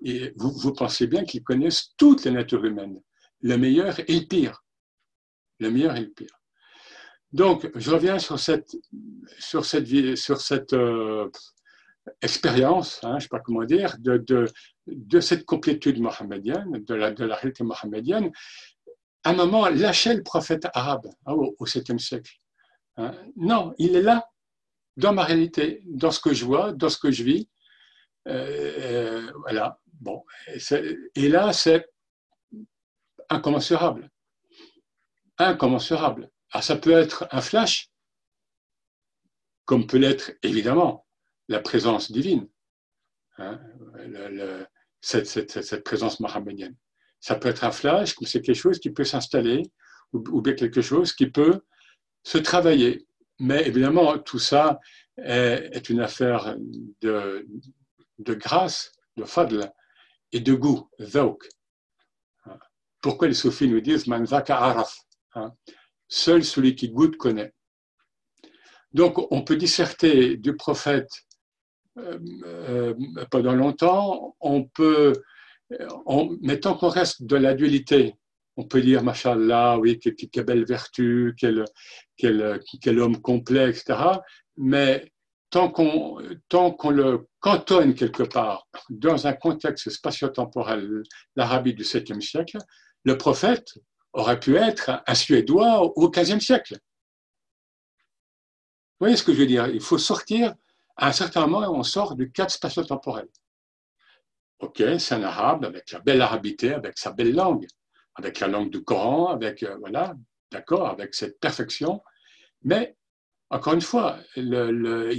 et 0.02 0.32
vous, 0.36 0.50
vous 0.52 0.72
pensez 0.72 1.06
bien 1.06 1.24
qu'ils 1.24 1.42
connaissent 1.42 1.90
toutes 1.96 2.24
les 2.24 2.30
natures 2.30 2.64
humaines, 2.64 3.00
le 3.40 3.56
meilleur 3.56 3.98
et 4.00 4.20
le 4.20 4.26
pire. 4.26 4.64
Le 5.58 5.70
meilleur 5.70 5.96
et 5.96 6.00
le 6.00 6.10
pire. 6.10 6.41
Donc, 7.32 7.70
je 7.74 7.90
reviens 7.90 8.18
sur 8.18 8.38
cette, 8.38 8.74
euh, 10.74 11.30
expérience, 12.20 13.00
hein, 13.04 13.10
je 13.10 13.14
ne 13.14 13.20
sais 13.20 13.28
pas 13.28 13.40
comment 13.40 13.64
dire, 13.64 13.96
de, 13.98 15.20
cette 15.20 15.44
complétude 15.44 16.00
mohammedienne, 16.00 16.84
de 16.84 16.94
la, 16.94 17.10
de 17.10 17.24
la 17.24 17.36
réalité 17.36 17.64
mohammedienne. 17.64 18.30
À 19.24 19.30
un 19.30 19.34
moment, 19.34 19.68
lâcher 19.68 20.14
le 20.14 20.22
prophète 20.22 20.66
arabe 20.74 21.06
hein, 21.26 21.32
au, 21.32 21.64
7e 21.64 21.98
siècle. 21.98 22.32
Hein. 22.96 23.14
Non, 23.36 23.72
il 23.78 23.96
est 23.96 24.02
là, 24.02 24.28
dans 24.96 25.12
ma 25.12 25.24
réalité, 25.24 25.82
dans 25.86 26.10
ce 26.10 26.20
que 26.20 26.34
je 26.34 26.44
vois, 26.44 26.72
dans 26.72 26.88
ce 26.88 26.98
que 26.98 27.10
je 27.10 27.22
vis. 27.22 27.48
Euh, 28.28 28.72
euh, 28.78 29.32
voilà. 29.40 29.78
Bon. 30.00 30.24
Et, 31.14 31.28
là, 31.28 31.52
c'est 31.52 31.86
incommensurable. 33.28 34.10
Incommensurable. 35.38 36.28
Ah, 36.52 36.60
ça 36.60 36.76
peut 36.76 36.92
être 36.92 37.26
un 37.30 37.40
flash, 37.40 37.90
comme 39.64 39.86
peut 39.86 39.96
l'être 39.96 40.32
évidemment 40.42 41.06
la 41.48 41.60
présence 41.60 42.12
divine, 42.12 42.46
hein, 43.38 43.58
cette, 45.00 45.82
présence 45.82 46.20
mohammedienne. 46.20 46.76
Ça 47.20 47.36
peut 47.36 47.48
être 47.48 47.64
un 47.64 47.72
flash, 47.72 48.12
comme 48.14 48.26
c'est 48.26 48.42
quelque 48.42 48.54
chose 48.54 48.78
qui 48.78 48.90
peut 48.90 49.04
s'installer, 49.04 49.62
ou, 50.12 50.42
bien 50.42 50.52
quelque 50.52 50.82
chose 50.82 51.14
qui 51.14 51.26
peut 51.26 51.62
se 52.22 52.36
travailler. 52.36 53.06
Mais 53.38 53.66
évidemment, 53.66 54.18
tout 54.18 54.38
ça 54.38 54.78
est, 55.16 55.88
une 55.88 56.00
affaire 56.00 56.54
de, 57.00 57.46
grâce, 58.18 58.92
de 59.16 59.24
fadl 59.24 59.72
et 60.32 60.40
de 60.40 60.52
goût, 60.52 60.90
zauk. 61.00 61.48
Pourquoi 63.00 63.28
les 63.28 63.34
soufis 63.34 63.68
nous 63.68 63.80
disent 63.80 64.06
man 64.06 64.26
araf 64.30 64.98
hein? 65.34 65.54
Seul 66.14 66.44
celui 66.44 66.76
qui 66.76 66.90
goûte 66.90 67.16
connaît. 67.16 67.54
Donc, 68.92 69.32
on 69.32 69.40
peut 69.40 69.56
disserter 69.56 70.36
du 70.36 70.54
prophète 70.54 71.08
euh, 71.96 72.18
euh, 72.44 72.94
pendant 73.30 73.54
longtemps, 73.54 74.36
on 74.38 74.64
peut, 74.64 75.14
mais 76.42 76.60
tant 76.60 76.76
qu'on 76.76 76.90
reste 76.90 77.22
dans 77.22 77.40
la 77.40 77.54
dualité, 77.54 78.14
on 78.58 78.64
peut 78.64 78.82
dire, 78.82 79.02
machallah, 79.02 79.78
oui, 79.78 79.98
quelle, 79.98 80.44
belle 80.44 80.66
vertu, 80.66 81.34
quel, 81.38 81.64
homme 82.98 83.22
complet, 83.22 83.70
etc. 83.70 83.98
Mais 84.58 85.10
tant 85.48 85.70
qu'on 85.70 86.18
tant 86.50 86.72
qu'on 86.72 86.90
le 86.90 87.26
cantonne 87.40 87.94
quelque 87.94 88.24
part 88.24 88.66
dans 88.90 89.26
un 89.26 89.32
contexte 89.32 89.88
spatio-temporel, 89.88 91.04
l'Arabie 91.36 91.72
du 91.72 91.84
7e 91.84 92.20
siècle, 92.20 92.58
le 93.04 93.16
prophète 93.16 93.72
aurait 94.12 94.40
pu 94.40 94.56
être 94.56 95.02
un 95.06 95.14
Suédois 95.14 95.82
au 95.82 96.10
XVe 96.10 96.40
siècle. 96.40 96.74
Vous 99.02 99.06
voyez 99.06 99.16
ce 99.16 99.24
que 99.24 99.32
je 99.32 99.38
veux 99.38 99.46
dire? 99.46 99.66
Il 99.68 99.80
faut 99.80 99.98
sortir, 99.98 100.54
à 100.96 101.08
un 101.08 101.12
certain 101.12 101.46
moment, 101.46 101.68
on 101.72 101.82
sort 101.82 102.14
du 102.14 102.30
cadre 102.30 102.50
spatio-temporel. 102.50 103.28
Ok, 104.60 104.82
c'est 104.98 105.14
un 105.14 105.22
arabe 105.24 105.64
avec 105.64 105.90
la 105.90 105.98
belle 105.98 106.22
arabité, 106.22 106.72
avec 106.72 106.98
sa 106.98 107.10
belle 107.10 107.34
langue, 107.34 107.66
avec 108.14 108.38
la 108.38 108.46
langue 108.46 108.70
du 108.70 108.84
Coran, 108.84 109.28
avec, 109.28 109.64
euh, 109.64 109.76
voilà, 109.80 110.14
d'accord, 110.52 110.88
avec 110.88 111.14
cette 111.14 111.40
perfection. 111.40 112.00
Mais, 112.62 112.96
encore 113.50 113.74
une 113.74 113.80
fois, 113.80 114.18
il 114.36 114.48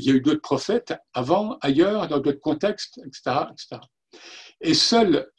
y 0.02 0.10
a 0.10 0.14
eu 0.14 0.22
d'autres 0.22 0.42
prophètes 0.42 0.94
avant, 1.14 1.58
ailleurs, 1.62 2.08
dans 2.08 2.20
d'autres 2.20 2.40
contextes, 2.40 3.02
etc.. 3.06 3.48
Et 4.62 4.74
seule 4.74 5.30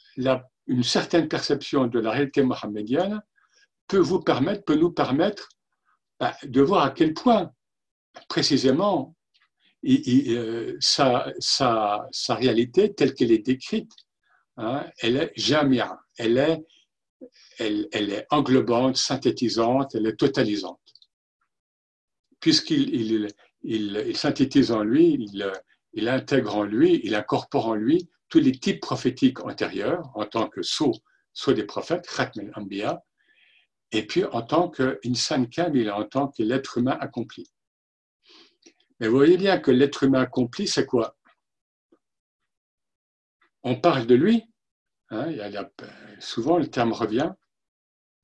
une 0.66 0.82
certaine 0.82 1.28
perception 1.28 1.86
de 1.86 1.98
la 1.98 2.10
réalité 2.10 2.42
mohammedienne 2.42 3.22
peut 3.87 3.99
vous 3.99 4.20
permettre, 4.20 4.64
peut 4.64 4.77
nous 4.77 4.92
permettre 4.92 5.49
bah, 6.18 6.37
de 6.42 6.62
voir 6.62 6.85
à 6.85 6.90
quel 6.90 7.14
point, 7.14 7.53
précisément, 8.29 9.14
euh, 9.87 10.77
sa, 10.81 12.07
réalité 12.31 12.94
telle 12.94 13.14
qu'elle 13.14 13.33
est 13.33 13.44
décrite, 13.44 13.92
hein, 14.57 14.87
elle 14.99 15.16
est 15.16 15.33
jamia, 15.37 16.01
elle 16.16 16.38
est, 16.38 16.64
elle, 17.59 17.88
est 17.92 18.27
englobante, 18.31 18.97
synthétisante, 18.97 19.94
elle 19.94 20.07
est 20.07 20.16
totalisante. 20.16 20.81
Puisqu'il 22.40 22.94
il, 22.94 23.29
il, 23.62 24.16
synthétise 24.16 24.70
en 24.70 24.83
lui, 24.83 25.29
il, 25.92 26.09
intègre 26.09 26.57
en 26.57 26.64
lui, 26.64 27.01
il 27.05 27.14
incorpore 27.14 27.68
en 27.68 27.75
lui 27.75 28.09
tous 28.29 28.38
les 28.38 28.53
types 28.53 28.81
prophétiques 28.81 29.44
antérieurs 29.44 30.11
en 30.14 30.25
tant 30.25 30.49
que 30.49 30.62
sceau, 30.62 30.92
soit 31.33 31.55
des 31.55 31.64
prophètes, 31.64 32.07
Khatm 32.07 32.51
al-Anbiya, 32.55 33.03
et 33.94 34.04
puis 34.04 34.24
en 34.24 34.42
tant 34.42 34.68
qu'insan 34.68 35.46
kamil, 35.46 35.90
en 35.90 36.04
tant 36.04 36.28
que 36.28 36.42
l'être 36.42 36.78
humain 36.78 36.98
accompli. 37.00 37.48
Mais 38.98 39.07
vous 39.07 39.16
voyez 39.16 39.37
bien 39.37 39.59
que 39.59 39.70
l'être 39.70 40.02
humain 40.02 40.22
accompli, 40.22 40.66
c'est 40.66 40.85
quoi? 40.85 41.16
On 43.62 43.80
parle 43.80 44.07
de 44.07 44.16
lui, 44.16 44.44
hein, 45.11 45.30
souvent 46.18 46.59
le 46.59 46.68
terme 46.68 46.92
revient, 46.92 47.33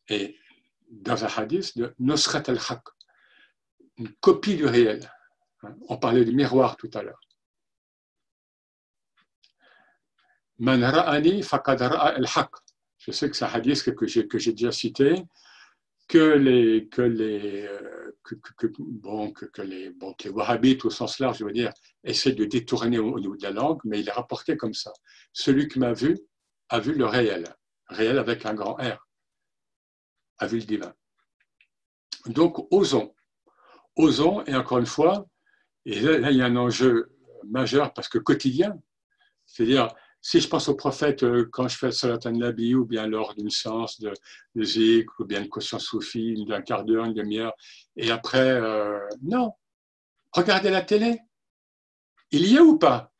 et 0.08 0.36
dans 0.90 1.24
un 1.24 1.28
hadith 1.28 1.78
de 1.78 1.94
Nosrat 2.00 2.42
al-Haq, 2.48 2.82
une 3.96 4.12
copie 4.16 4.56
du 4.56 4.66
réel. 4.66 5.08
Hein, 5.62 5.76
on 5.88 5.96
parlait 5.98 6.24
du 6.24 6.34
miroir 6.34 6.76
tout 6.76 6.90
à 6.94 7.02
l'heure. 7.02 7.20
Man 10.58 10.82
ra'ani 10.82 11.42
faqad 11.44 11.80
al-haq. 11.80 12.50
Je 12.98 13.12
sais 13.12 13.30
que 13.30 13.36
c'est 13.36 13.44
un 13.44 13.48
hadith 13.48 13.94
que 13.94 14.06
j'ai, 14.06 14.26
que 14.26 14.38
j'ai 14.38 14.52
déjà 14.52 14.72
cité, 14.72 15.14
que 16.10 16.18
les, 16.18 16.88
que 16.88 17.02
les, 17.02 17.68
euh, 17.68 18.18
bon, 18.80 19.32
que, 19.32 19.62
les, 19.62 19.90
bon, 19.90 20.12
les 20.24 20.30
wahhabites 20.30 20.84
au 20.84 20.90
sens 20.90 21.20
large, 21.20 21.38
je 21.38 21.44
veux 21.44 21.52
dire, 21.52 21.72
essaient 22.02 22.32
de 22.32 22.44
détourner 22.44 22.98
au, 22.98 23.20
niveau 23.20 23.36
de 23.36 23.42
la 23.44 23.52
langue, 23.52 23.78
mais 23.84 24.00
il 24.00 24.08
est 24.08 24.12
rapporté 24.12 24.56
comme 24.56 24.74
ça. 24.74 24.92
Celui 25.32 25.68
qui 25.68 25.78
m'a 25.78 25.92
vu 25.92 26.18
a 26.68 26.80
vu 26.80 26.94
le 26.94 27.06
réel, 27.06 27.54
réel 27.86 28.18
avec 28.18 28.44
un 28.44 28.54
grand 28.54 28.74
R, 28.74 29.06
a 30.38 30.46
vu 30.48 30.58
le 30.58 30.64
divin. 30.64 30.92
Donc, 32.26 32.66
osons, 32.72 33.14
osons, 33.94 34.44
et 34.46 34.56
encore 34.56 34.78
une 34.78 34.86
fois, 34.86 35.28
et 35.84 36.00
là, 36.00 36.32
il 36.32 36.38
y 36.38 36.42
a 36.42 36.46
un 36.46 36.56
enjeu 36.56 37.16
majeur 37.46 37.94
parce 37.94 38.08
que 38.08 38.18
quotidien, 38.18 38.76
c'est-à-dire 39.46 39.94
si 40.22 40.40
je 40.40 40.48
pense 40.48 40.68
au 40.68 40.74
prophète 40.74 41.22
euh, 41.22 41.48
quand 41.50 41.68
je 41.68 41.76
fais 41.76 41.92
Salat 41.92 42.18
al-Nabi 42.24 42.74
ou 42.74 42.84
bien 42.84 43.06
lors 43.06 43.34
d'une 43.34 43.50
séance 43.50 44.00
de, 44.00 44.12
musique 44.54 45.18
ou 45.18 45.24
bien 45.24 45.40
une 45.40 45.48
conscience 45.48 45.84
soufie 45.84 46.44
d'un 46.46 46.60
quart 46.60 46.84
d'heure, 46.84 47.06
une 47.06 47.14
demi-heure, 47.14 47.54
et 47.96 48.10
après, 48.10 48.50
euh, 48.50 48.98
non. 49.22 49.52
Regardez 50.32 50.70
la 50.70 50.82
télé. 50.82 51.18
Il 52.30 52.46
y 52.46 52.58
a 52.58 52.62
ou 52.62 52.78
pas? 52.78 53.12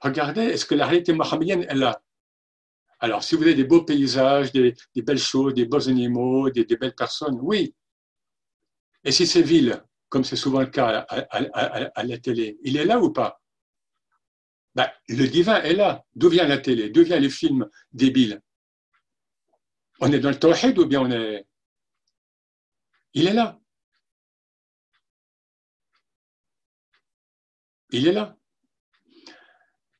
Regardez, 0.00 0.42
est-ce 0.42 0.66
que 0.66 0.74
la 0.74 0.86
réalité 0.86 1.12
mohammedienne 1.12 1.62
est 1.68 1.74
là? 1.74 2.00
Alors, 3.00 3.24
si 3.24 3.34
vous 3.34 3.42
avez 3.42 3.54
des 3.54 3.64
beaux 3.64 3.82
paysages, 3.82 4.52
des, 4.52 4.74
belles 4.96 5.18
choses, 5.18 5.54
des 5.54 5.66
beaux 5.66 5.88
animaux, 5.88 6.50
des, 6.50 6.64
belles 6.64 6.94
personnes, 6.94 7.38
oui. 7.42 7.74
Et 9.04 9.12
si 9.12 9.26
c'est 9.26 9.42
ville, 9.42 9.82
comme 10.08 10.24
c'est 10.24 10.36
souvent 10.36 10.60
le 10.60 10.66
cas 10.66 11.06
à 11.10 12.02
la 12.04 12.18
télé, 12.18 12.58
il 12.62 12.76
est 12.76 12.84
là 12.84 13.00
ou 13.00 13.10
pas? 13.12 13.40
Ben, 14.76 14.90
le 15.08 15.26
divin 15.26 15.62
est 15.62 15.72
là. 15.72 16.04
D'où 16.14 16.28
vient 16.28 16.46
la 16.46 16.58
télé? 16.58 16.90
D'où 16.90 17.02
viennent 17.02 17.22
les 17.22 17.30
films 17.30 17.66
débiles? 17.92 18.42
On 20.00 20.12
est 20.12 20.20
dans 20.20 20.28
le 20.28 20.38
tawhid 20.38 20.78
ou 20.78 20.84
bien 20.84 21.00
on 21.00 21.10
est. 21.10 21.46
Il 23.14 23.26
est 23.26 23.32
là. 23.32 23.58
Il 27.90 28.06
est 28.06 28.12
là. 28.12 28.36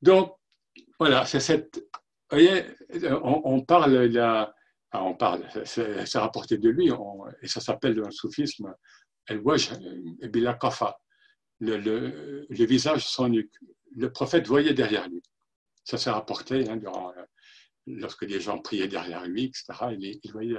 Donc, 0.03 0.37
voilà, 0.99 1.25
c'est 1.25 1.41
cette. 1.41 1.79
Vous 2.31 2.37
voyez, 2.37 2.67
on, 3.23 3.63
parle 3.63 3.97
là, 4.09 4.55
on 4.93 5.15
parle, 5.15 5.49
c'est 5.65 6.19
rapporté 6.19 6.59
de 6.59 6.69
lui, 6.69 6.91
et 7.41 7.49
ça 7.49 7.61
s'appelle 7.61 7.95
dans 7.95 8.05
le 8.05 8.11
soufisme 8.11 8.75
El-Wajh, 9.27 9.71
le, 11.61 11.77
le, 11.79 12.47
le 12.51 12.65
visage 12.67 13.07
sans 13.07 13.29
nuque 13.29 13.55
le 13.97 14.13
prophète 14.13 14.47
voyait 14.47 14.75
derrière 14.75 15.09
lui. 15.09 15.23
Ça 15.85 15.99
s'est 15.99 16.11
rapporté 16.11 16.69
hein, 16.69 16.79
euh, 16.85 17.25
lorsque 17.87 18.27
des 18.27 18.41
gens 18.41 18.59
priaient 18.59 18.89
derrière 18.89 19.25
lui, 19.27 19.45
etc. 19.45 19.65
Il, 19.99 20.33
voyait 20.33 20.57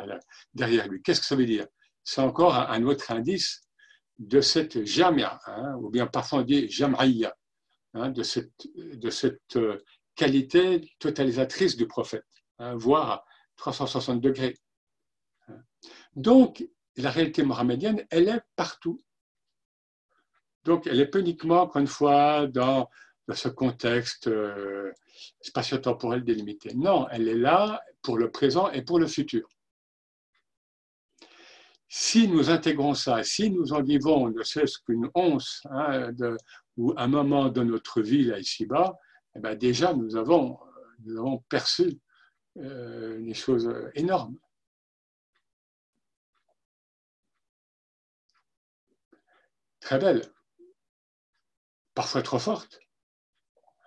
derrière, 0.54 0.88
lui. 0.88 1.02
Qu'est-ce 1.02 1.22
que 1.22 1.26
ça 1.26 1.36
veut 1.36 1.46
dire? 1.46 1.68
C'est 2.04 2.22
encore 2.22 2.56
un, 2.56 2.84
autre 2.84 3.12
indice 3.12 3.62
de 4.18 4.42
cette 4.42 4.86
jamia, 4.86 5.40
hein, 5.46 5.76
ou 5.80 5.90
bien 5.90 6.08
parfois 6.08 6.40
on 6.40 6.42
dit 6.42 6.70
jam'aïya, 6.70 7.36
hein, 7.94 8.10
de 8.10 8.24
cette, 8.24 9.56
euh, 9.56 9.78
qualité 10.16 10.82
totalisatrice 10.98 11.78
du 11.78 11.86
prophète, 11.86 12.26
voire 12.74 13.12
à 13.12 13.26
360 13.58 14.20
degrés. 14.20 14.56
Donc, 16.16 16.68
la 16.96 17.12
réalité 17.12 17.44
mohammedienne, 17.44 18.04
elle 18.10 18.30
est 18.30 18.42
partout. 18.56 19.00
Donc, 20.64 20.88
elle 20.88 21.00
est 21.00 21.06
pas 21.06 21.20
uniquement, 21.20 21.62
encore 21.62 21.80
une 21.80 21.86
fois, 21.86 22.48
dans 22.48 22.90
dans 23.28 23.36
ce 23.36 23.50
contexte 23.50 24.28
euh, 24.28 24.92
spatio-temporel 25.42 26.24
délimité. 26.24 26.74
Non, 26.76 27.08
elle 27.10 27.28
est 27.28 27.36
là 27.36 27.82
pour 28.02 28.18
le 28.18 28.32
présent 28.32 28.72
et 28.72 28.82
pour 28.82 29.00
le 29.00 29.08
futur. 29.08 29.48
Si 31.90 32.28
nous 32.28 32.50
intégrons 32.50 32.94
ça, 32.94 33.24
si 33.24 33.50
nous 33.50 33.74
en 33.74 33.82
vivons 33.82 34.30
ne 34.30 34.44
serait-ce 34.44 34.80
qu'une 34.80 35.10
once 35.16 35.62
hein, 35.72 36.12
ou 36.76 36.94
un 36.98 37.08
moment 37.08 37.50
de 37.50 37.64
notre 37.64 38.02
vie 38.02 38.26
là 38.26 38.40
ici-bas, 38.40 38.98
eh 39.36 39.40
ben 39.40 39.56
déjà 39.56 39.94
nous 39.94 40.16
avons, 40.16 40.60
perçu 41.50 42.00
euh, 42.58 43.20
des 43.22 43.34
choses 43.34 43.70
énormes. 43.96 44.38
Très 49.80 50.00
belles, 50.00 50.24
parfois 51.94 52.22
trop 52.22 52.40
fortes. 52.40 52.87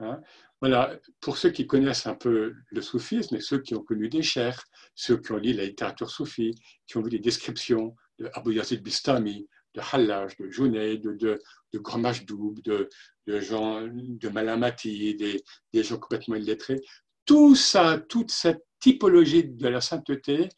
Hein. 0.01 0.21
voilà, 0.61 0.99
pour 1.21 1.37
ceux 1.37 1.51
qui 1.51 1.67
connaissent 1.67 2.07
un 2.07 2.15
peu 2.15 2.55
le 2.69 2.81
soufisme 2.81 3.37
et 3.37 3.41
ceux 3.41 3.61
qui 3.61 3.75
ont 3.75 3.83
connu 3.83 4.09
des 4.09 4.23
chers, 4.23 4.65
ceux 4.95 5.19
qui 5.19 5.33
ont 5.33 5.37
lu 5.37 5.53
la 5.53 5.65
littérature 5.65 6.11
soufie, 6.11 6.55
qui 6.87 6.97
ont 6.97 7.03
vu 7.03 7.11
des 7.11 7.19
descriptions 7.19 7.95
de 8.19 8.31
Abu 8.35 8.55
Yazid 8.55 8.83
Bistami, 8.83 9.47
de 9.75 9.81
Hallaj, 9.93 10.37
de 10.37 10.51
Junaid, 10.51 11.03
de, 11.03 11.13
de, 11.13 11.41
de 11.73 11.79
Grand 11.79 11.99
de, 11.99 12.89
de 13.27 14.19
de 14.19 14.29
Malamati, 14.29 15.15
des, 15.17 15.43
des 15.73 15.83
gens 15.83 15.99
complètement 15.99 16.37
illettrés, 16.37 16.81
tout 17.25 17.55
ça, 17.55 17.99
toute 18.09 18.31
cette 18.31 18.65
typologie 18.81 19.45
de 19.45 19.69
la 19.69 19.81
sainteté, 19.81 20.49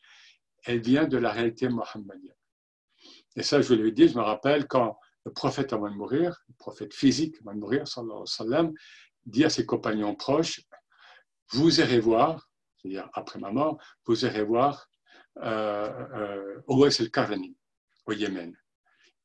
elle 0.64 0.80
vient 0.80 1.06
de 1.06 1.18
la 1.18 1.30
réalité 1.30 1.68
mohammedienne. 1.68 2.34
Et 3.36 3.42
ça, 3.42 3.60
je 3.60 3.74
l'ai 3.74 3.92
dit, 3.92 4.08
je 4.08 4.16
me 4.16 4.22
rappelle 4.22 4.66
quand 4.66 4.96
le 5.24 5.32
prophète 5.32 5.72
avant 5.72 5.90
de 5.90 5.96
mourir, 5.96 6.42
le 6.48 6.54
prophète 6.58 6.94
physique 6.94 7.36
avant 7.40 7.54
de 7.54 7.60
mourir, 7.60 7.86
sallallahu 7.86 8.24
alayhi 8.40 8.66
wa 8.66 8.72
dit 9.26 9.44
à 9.44 9.50
ses 9.50 9.66
compagnons 9.66 10.14
proches, 10.14 10.62
vous 11.50 11.80
irez 11.80 12.00
voir, 12.00 12.48
c'est-à-dire 12.76 13.08
après 13.14 13.38
ma 13.38 13.50
mort, 13.50 13.78
vous 14.06 14.24
irez 14.24 14.44
voir 14.44 14.88
euh, 15.38 16.60
euh, 16.68 16.88
el-Karani 17.00 17.56
au 18.06 18.12
Yémen. 18.12 18.54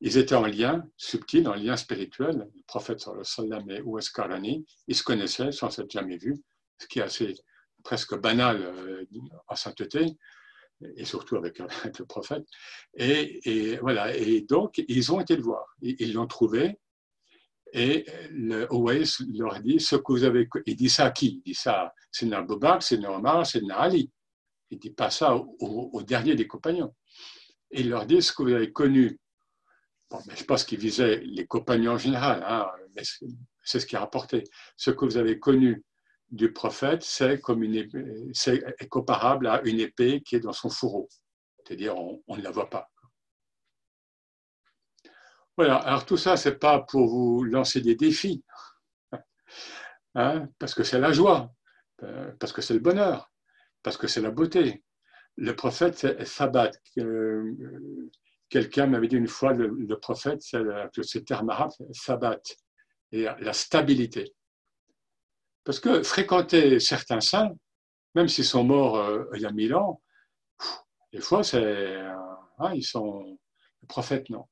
Ils 0.00 0.16
étaient 0.16 0.34
en 0.34 0.46
lien 0.46 0.86
subtil, 0.96 1.48
en 1.48 1.54
lien 1.54 1.76
spirituel. 1.76 2.48
Le 2.54 2.62
prophète 2.66 3.04
sallam 3.22 3.68
et 3.70 3.80
Ouais 3.82 4.00
Karani, 4.14 4.64
ils 4.86 4.94
se 4.94 5.02
connaissaient 5.02 5.50
sans 5.50 5.70
s'être 5.70 5.90
jamais 5.90 6.16
vus, 6.16 6.40
ce 6.78 6.86
qui 6.86 7.00
est 7.00 7.02
assez 7.02 7.34
presque 7.82 8.16
banal 8.16 8.62
euh, 8.62 9.04
en 9.48 9.56
sainteté, 9.56 10.16
et 10.96 11.04
surtout 11.04 11.36
avec, 11.36 11.58
le 11.58 12.04
prophète. 12.04 12.44
Et, 12.94 13.78
voilà. 13.78 14.14
Et 14.16 14.42
donc, 14.42 14.82
ils 14.86 15.12
ont 15.12 15.20
été 15.20 15.36
le 15.36 15.42
voir. 15.42 15.74
Ils 15.82 16.12
l'ont 16.12 16.26
trouvé. 16.26 16.78
Et 17.72 18.06
le 18.30 18.66
Owais 18.72 19.02
leur 19.34 19.60
dit 19.60 19.80
ce 19.80 19.96
que 19.96 20.12
vous 20.12 20.24
avez. 20.24 20.48
Il 20.66 20.76
dit 20.76 20.88
ça 20.88 21.06
à 21.06 21.10
qui? 21.10 21.36
Il 21.36 21.42
dit 21.42 21.54
ça, 21.54 21.92
c'est 22.10 22.26
Nabobak, 22.26 22.82
c'est 22.82 23.04
Omar, 23.04 23.46
c'est 23.46 23.62
Ali. 23.70 24.10
Il 24.70 24.76
ne 24.76 24.80
dit 24.80 24.90
pas 24.90 25.10
ça 25.10 25.34
au, 25.36 26.02
dernier 26.02 26.34
des 26.34 26.46
compagnons. 26.46 26.94
Il 27.70 27.90
leur 27.90 28.06
dit 28.06 28.22
ce 28.22 28.32
que 28.32 28.42
vous 28.42 28.52
avez 28.52 28.72
connu. 28.72 29.18
Bon, 30.10 30.18
mais 30.26 30.36
je 30.36 30.44
pense 30.44 30.64
qu'il 30.64 30.78
visait 30.78 31.20
les 31.24 31.46
compagnons 31.46 31.92
en 31.92 31.98
général, 31.98 32.42
hein, 32.46 32.66
mais 32.96 33.02
c'est 33.62 33.80
ce 33.80 33.86
qui 33.86 33.94
est 33.94 33.98
rapporté. 33.98 34.44
Ce 34.76 34.90
que 34.90 35.04
vous 35.04 35.18
avez 35.18 35.38
connu 35.38 35.84
du 36.30 36.52
prophète, 36.52 37.02
c'est 37.02 37.40
c'est 38.32 38.88
comparable 38.88 39.46
à 39.46 39.60
une 39.64 39.80
épée 39.80 40.22
qui 40.22 40.36
est 40.36 40.40
dans 40.40 40.52
son 40.52 40.70
fourreau. 40.70 41.08
C'est-à-dire, 41.64 41.94
on 41.96 42.36
ne 42.36 42.42
la 42.42 42.50
voit 42.50 42.70
pas. 42.70 42.88
Alors 45.58 46.06
tout 46.06 46.16
ça, 46.16 46.36
c'est 46.36 46.56
pas 46.56 46.80
pour 46.80 47.08
vous 47.08 47.42
lancer 47.42 47.80
des 47.80 47.96
défis, 47.96 48.44
hein, 50.14 50.46
parce 50.60 50.72
que 50.72 50.84
c'est 50.84 51.00
la 51.00 51.12
joie, 51.12 51.52
euh, 52.04 52.30
parce 52.38 52.52
que 52.52 52.62
c'est 52.62 52.74
le 52.74 52.80
bonheur, 52.80 53.32
parce 53.82 53.96
que 53.96 54.06
c'est 54.06 54.20
la 54.20 54.30
beauté. 54.30 54.84
Le 55.36 55.56
prophète, 55.56 55.98
c'est 55.98 56.24
Sabat. 56.24 56.70
Euh, 56.98 57.56
quelqu'un 58.48 58.86
m'avait 58.86 59.08
dit 59.08 59.16
une 59.16 59.26
fois, 59.26 59.52
le, 59.52 59.98
prophète, 59.98 60.42
c'est 60.42 60.58
le 60.60 61.24
terme 61.24 61.50
arabe, 61.50 61.72
Sabat. 61.92 62.40
et 63.10 63.24
la 63.24 63.52
stabilité. 63.52 64.32
Parce 65.64 65.80
que 65.80 66.04
fréquenter 66.04 66.78
certains 66.78 67.20
saints, 67.20 67.52
même 68.14 68.28
s'ils 68.28 68.44
sont 68.44 68.62
morts 68.64 68.96
euh, 68.96 69.24
il 69.34 69.42
y 69.42 69.46
a 69.46 69.50
mille 69.50 69.74
ans, 69.74 70.00
des 71.12 71.20
fois, 71.20 71.42
c'est, 71.42 71.96
hein, 72.58 72.72
ils 72.74 72.84
sont, 72.84 73.38
le 73.82 73.86
prophète, 73.88 74.30
non. 74.30 74.46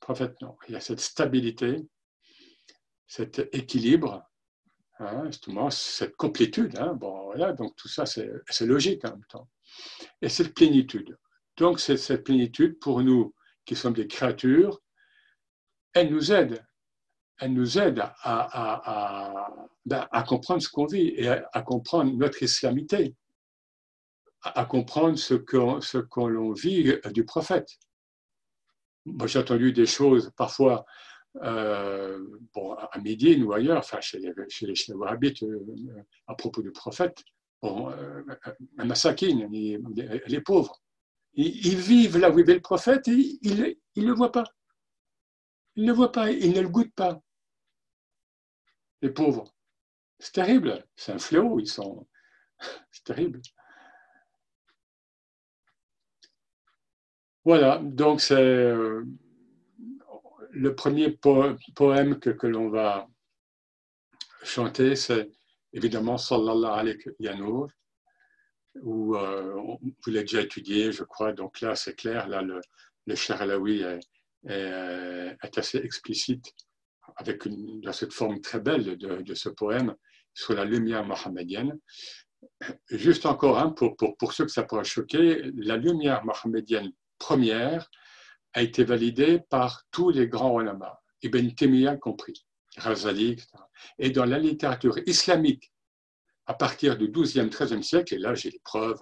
Prophète, 0.00 0.40
non. 0.40 0.56
Il 0.68 0.72
y 0.72 0.76
a 0.76 0.80
cette 0.80 1.00
stabilité, 1.00 1.86
cet 3.06 3.38
équilibre, 3.52 4.22
hein, 4.98 5.24
justement, 5.26 5.70
cette 5.70 6.16
complétude. 6.16 6.78
Hein. 6.78 6.94
bon, 6.94 7.24
voilà, 7.24 7.52
donc 7.52 7.76
tout 7.76 7.88
ça, 7.88 8.06
c'est, 8.06 8.66
logique 8.66 9.04
en 9.04 9.10
même 9.10 9.24
temps. 9.28 9.48
Et 10.22 10.28
cette 10.28 10.54
plénitude. 10.54 11.18
Donc, 11.56 11.80
cette 11.80 12.24
plénitude 12.24 12.78
pour 12.78 13.02
nous 13.02 13.34
qui 13.66 13.76
sommes 13.76 13.92
des 13.92 14.06
créatures, 14.06 14.80
elle 15.92 16.10
nous 16.10 16.32
aide. 16.32 16.64
Elle 17.38 17.52
nous 17.52 17.78
aide 17.78 17.98
à, 17.98 18.14
à, 18.22 19.50
ben, 19.86 20.06
comprendre 20.26 20.62
ce 20.62 20.68
qu'on 20.68 20.86
vit 20.86 21.08
et 21.08 21.28
à, 21.28 21.62
comprendre 21.62 22.12
notre 22.16 22.42
islamité, 22.42 23.14
à, 24.42 24.64
comprendre 24.66 25.18
ce 25.18 25.34
qu'on 25.34 25.80
ce 25.80 25.98
qu'on 25.98 26.52
vit 26.52 26.98
du 27.12 27.24
prophète. 27.24 27.78
Moi, 29.06 29.26
j'ai 29.26 29.38
entendu 29.38 29.72
des 29.72 29.86
choses 29.86 30.30
parfois 30.36 30.84
euh, 31.36 32.18
bon, 32.54 32.74
à 32.74 32.98
Médine 32.98 33.44
ou 33.44 33.52
ailleurs, 33.52 33.78
enfin 33.78 34.00
chez 34.00 34.18
les, 34.18 34.32
chez 34.48 34.66
les, 34.66 34.74
euh, 34.90 36.02
à 36.26 36.34
propos 36.34 36.62
du 36.62 36.72
prophète. 36.72 37.22
Bon, 37.62 37.90
euh, 37.90 38.22
Massakin, 38.76 39.48
elle 39.52 40.34
est 40.34 40.40
pauvre. 40.40 40.82
Ils, 41.34 41.76
vivent 41.76 42.18
là 42.18 42.30
où 42.30 42.36
vivait 42.36 42.54
le 42.54 42.60
prophète 42.60 43.06
et 43.06 43.38
ils 43.42 43.76
ne 43.96 44.06
le 44.06 44.12
voient 44.12 44.32
pas. 44.32 44.44
Ils 45.76 45.84
ne 45.84 45.88
le 45.88 45.94
voient 45.94 46.12
pas, 46.12 46.30
ils 46.30 46.52
ne 46.52 46.60
le 46.60 46.68
goûtent 46.68 46.94
pas. 46.94 47.20
Les 49.02 49.10
pauvres. 49.10 49.54
C'est 50.18 50.32
terrible, 50.32 50.84
c'est 50.96 51.12
un 51.12 51.18
fléau, 51.18 51.60
ils 51.60 51.68
sont. 51.68 52.06
C'est 52.90 53.04
terrible. 53.04 53.40
Voilà, 57.44 57.78
donc 57.82 58.20
c'est 58.20 58.34
euh, 58.34 59.02
le 60.50 60.74
premier 60.74 61.10
poème 61.10 62.18
que, 62.18 62.30
que 62.30 62.46
l'on 62.46 62.68
va 62.68 63.08
chanter, 64.42 64.94
c'est 64.94 65.30
évidemment 65.72 66.18
Sallallahu 66.18 66.80
alayhi 66.80 66.98
wa 67.18 67.66
où 68.82 69.16
euh, 69.16 69.54
vous 69.54 70.10
l'avez 70.10 70.24
déjà 70.24 70.42
étudié, 70.42 70.92
je 70.92 71.02
crois. 71.02 71.32
Donc 71.32 71.60
là, 71.60 71.74
c'est 71.74 71.94
clair, 71.94 72.28
là, 72.28 72.42
le, 72.42 72.60
le 73.06 73.32
Alaoui 73.32 73.82
est, 74.46 75.36
assez 75.56 75.78
explicite 75.78 76.54
avec 77.16 77.44
une, 77.46 77.82
cette 77.92 78.12
forme 78.12 78.40
très 78.40 78.60
belle 78.60 78.96
de, 78.96 79.34
ce 79.34 79.48
poème 79.48 79.94
sur 80.34 80.54
la 80.54 80.64
lumière 80.64 81.04
mohammedienne. 81.04 81.78
Juste 82.90 83.26
encore, 83.26 83.58
hein, 83.58 83.70
pour, 83.70 83.96
pour, 83.96 84.16
pour, 84.16 84.32
ceux 84.32 84.44
que 84.44 84.52
ça 84.52 84.62
pourrait 84.62 84.84
choquer, 84.84 85.50
la 85.56 85.76
lumière 85.76 86.24
mohammedienne 86.24 86.92
première 87.20 87.88
a 88.54 88.62
été 88.62 88.82
validée 88.82 89.38
par 89.48 89.84
tous 89.92 90.10
les 90.10 90.26
grands 90.26 90.60
ulama, 90.60 91.00
Ibn 91.22 91.50
Taymiyyah 91.50 91.96
compris, 91.96 92.44
Razali, 92.76 93.32
etc. 93.32 93.48
Et 93.98 94.10
dans 94.10 94.24
la 94.24 94.38
littérature 94.38 94.98
islamique 95.06 95.72
à 96.46 96.54
partir 96.54 96.98
du 96.98 97.08
XIIe, 97.08 97.48
XIIIe 97.48 97.84
siècle, 97.84 98.14
et 98.14 98.18
là 98.18 98.34
j'ai 98.34 98.50
les 98.50 98.60
preuves, 98.64 99.00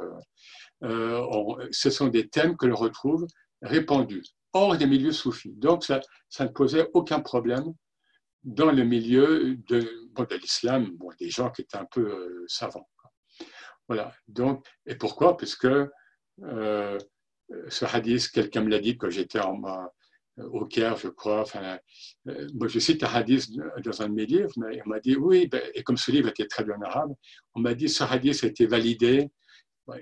euh, 0.82 1.68
ce 1.70 1.88
sont 1.88 2.08
des 2.08 2.28
thèmes 2.28 2.56
que 2.58 2.66
l'on 2.66 2.76
retrouve 2.76 3.26
répandus 3.62 4.24
hors 4.52 4.76
des 4.76 4.86
milieux 4.86 5.12
soufis. 5.12 5.54
Donc 5.54 5.84
ça, 5.84 6.00
ne 6.40 6.48
posait 6.48 6.90
aucun 6.92 7.20
problème 7.20 7.72
dans 8.44 8.70
le 8.70 8.84
milieu 8.84 9.56
de, 9.68 9.80
de 9.80 10.34
l'islam, 10.36 10.90
bon, 10.96 11.10
des 11.18 11.30
gens 11.30 11.50
qui 11.50 11.62
étaient 11.62 11.78
un 11.78 11.86
peu 11.90 12.06
euh, 12.06 12.44
savants. 12.46 12.88
Voilà. 13.88 14.12
Donc, 14.28 14.66
et 14.86 14.94
pourquoi? 14.94 15.36
Parce 15.36 15.56
que 15.56 15.90
euh, 16.42 16.98
ce 17.68 17.84
hadith, 17.84 18.28
quelqu'un 18.30 18.62
me 18.62 18.70
l'a 18.70 18.78
dit 18.78 18.96
quand 18.96 19.10
j'étais 19.10 19.40
en, 19.40 19.60
au 20.38 20.66
Caire, 20.66 20.96
je 20.96 21.08
crois. 21.08 21.42
Enfin, 21.42 21.78
euh, 22.28 22.48
moi, 22.54 22.68
je 22.68 22.78
cite 22.78 23.02
un 23.02 23.08
hadith 23.08 23.50
dans 23.84 24.02
un 24.02 24.08
de 24.08 24.14
mes 24.14 24.26
livres, 24.26 24.52
mais 24.56 24.80
on 24.84 24.88
m'a 24.90 25.00
dit 25.00 25.16
oui, 25.16 25.46
ben, 25.46 25.62
et 25.74 25.82
comme 25.82 25.96
ce 25.96 26.10
livre 26.10 26.28
était 26.28 26.46
traduit 26.46 26.72
en 26.72 26.82
arabe, 26.82 27.14
on 27.54 27.60
m'a 27.60 27.74
dit 27.74 27.88
ce 27.88 28.04
hadith 28.04 28.44
a 28.44 28.46
été 28.46 28.66
validé. 28.66 29.28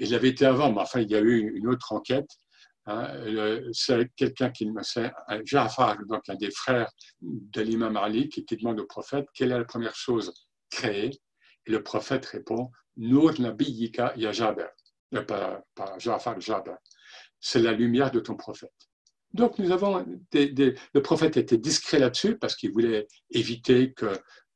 Il 0.00 0.14
avait 0.14 0.30
été 0.30 0.44
avant, 0.44 0.72
mais 0.72 0.80
enfin, 0.80 1.00
il 1.00 1.10
y 1.10 1.14
a 1.14 1.20
eu 1.20 1.52
une 1.54 1.68
autre 1.68 1.92
enquête. 1.92 2.28
Hein, 2.86 3.08
c'est 3.72 4.10
quelqu'un 4.16 4.50
qui 4.50 4.70
me 4.70 4.82
sait, 4.82 5.12
Jafar, 5.44 5.96
donc 6.06 6.28
un 6.28 6.34
des 6.36 6.50
frères 6.50 6.90
de 7.20 7.60
l'imam 7.60 7.96
Ali, 7.96 8.28
qui, 8.28 8.44
demande 8.56 8.80
au 8.80 8.86
prophète 8.86 9.26
quelle 9.34 9.52
est 9.52 9.58
la 9.58 9.64
première 9.64 9.94
chose 9.94 10.32
créée? 10.70 11.10
Et 11.66 11.70
le 11.70 11.82
prophète 11.82 12.26
répond 12.26 12.70
Nur 12.96 13.40
Nabiyika 13.40 14.12
ya 14.16 14.32
Jaber. 14.32 14.68
Euh, 15.14 15.22
pas, 15.22 15.62
pas 15.74 15.98
Jafar, 15.98 16.40
Jaber. 16.40 16.76
C'est 17.40 17.60
la 17.60 17.72
lumière 17.72 18.10
de 18.10 18.20
ton 18.20 18.34
prophète. 18.34 18.72
Donc, 19.32 19.58
nous 19.58 19.70
avons 19.70 20.04
le 20.32 21.00
prophète 21.02 21.36
était 21.36 21.58
discret 21.58 21.98
là-dessus 21.98 22.38
parce 22.38 22.56
qu'il 22.56 22.72
voulait 22.72 23.06
éviter 23.30 23.94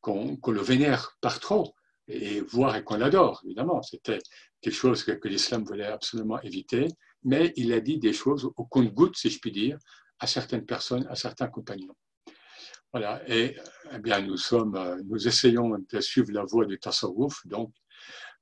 qu'on 0.01 0.39
le 0.47 0.61
vénère 0.61 1.17
par 1.21 1.41
trop 1.41 1.75
et 2.09 2.41
voir 2.41 2.77
et 2.77 2.83
qu'on 2.83 2.97
l'adore, 2.97 3.43
évidemment. 3.45 3.83
C'était 3.83 4.19
quelque 4.61 4.75
chose 4.75 5.05
que, 5.05 5.29
l'islam 5.29 5.65
voulait 5.65 5.87
absolument 5.87 6.41
éviter, 6.43 6.89
mais 7.23 7.53
il 7.57 7.73
a 7.73 7.81
dit 7.81 7.99
des 7.99 8.13
choses 8.13 8.51
au 8.57 8.65
compte-goutte, 8.65 9.17
si 9.17 9.31
je 9.31 9.39
puis 9.39 9.53
dire, 9.53 9.79
à 10.19 10.27
certaines 10.27 10.67
personnes, 10.67 11.07
à 11.09 11.15
certains 11.15 11.49
compagnons. 11.49 11.97
Voilà, 12.93 13.23
et 13.29 13.57
eh 13.93 13.99
bien, 13.99 14.21
nous, 14.21 14.37
sommes, 14.37 15.03
nous 15.07 15.29
essayons 15.29 15.77
de 15.79 16.01
suivre 16.01 16.33
la 16.33 16.45
voie 16.45 16.67
du 16.67 16.79
tasawwuf, 16.79 17.47
donc 17.47 17.73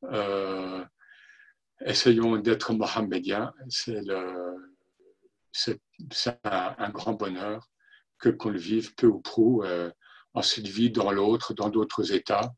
euh, 0.05 0.85
essayons 1.85 2.37
d'être 2.37 2.73
mohammediens, 2.73 3.53
c'est 3.69 4.01
c'est 5.53 6.39
un, 6.45 6.91
grand 6.91 7.15
bonheur 7.15 7.69
que 8.19 8.29
qu'on 8.29 8.51
le 8.51 8.59
vive 8.59 8.95
peu 8.95 9.07
ou 9.07 9.21
prou 9.21 9.63
euh, 9.65 9.91
en 10.35 10.43
cette 10.43 10.67
vie 10.67 10.91
dans 10.91 11.11
l'autre, 11.11 11.55
dans 11.55 11.69
d'autres 11.69 12.13
états. 12.13 12.53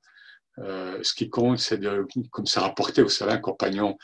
Euh, 0.59 0.99
ce 1.03 1.15
qui 1.15 1.31
compte, 1.31 1.59
c'est 1.59 1.79
de, 1.79 2.07
comme 2.31 2.47
ça 2.47 2.61
rapporté, 2.61 3.03
vous 3.03 3.09
savez, 3.09 3.33
un 3.33 3.39
compagnon 3.39 3.97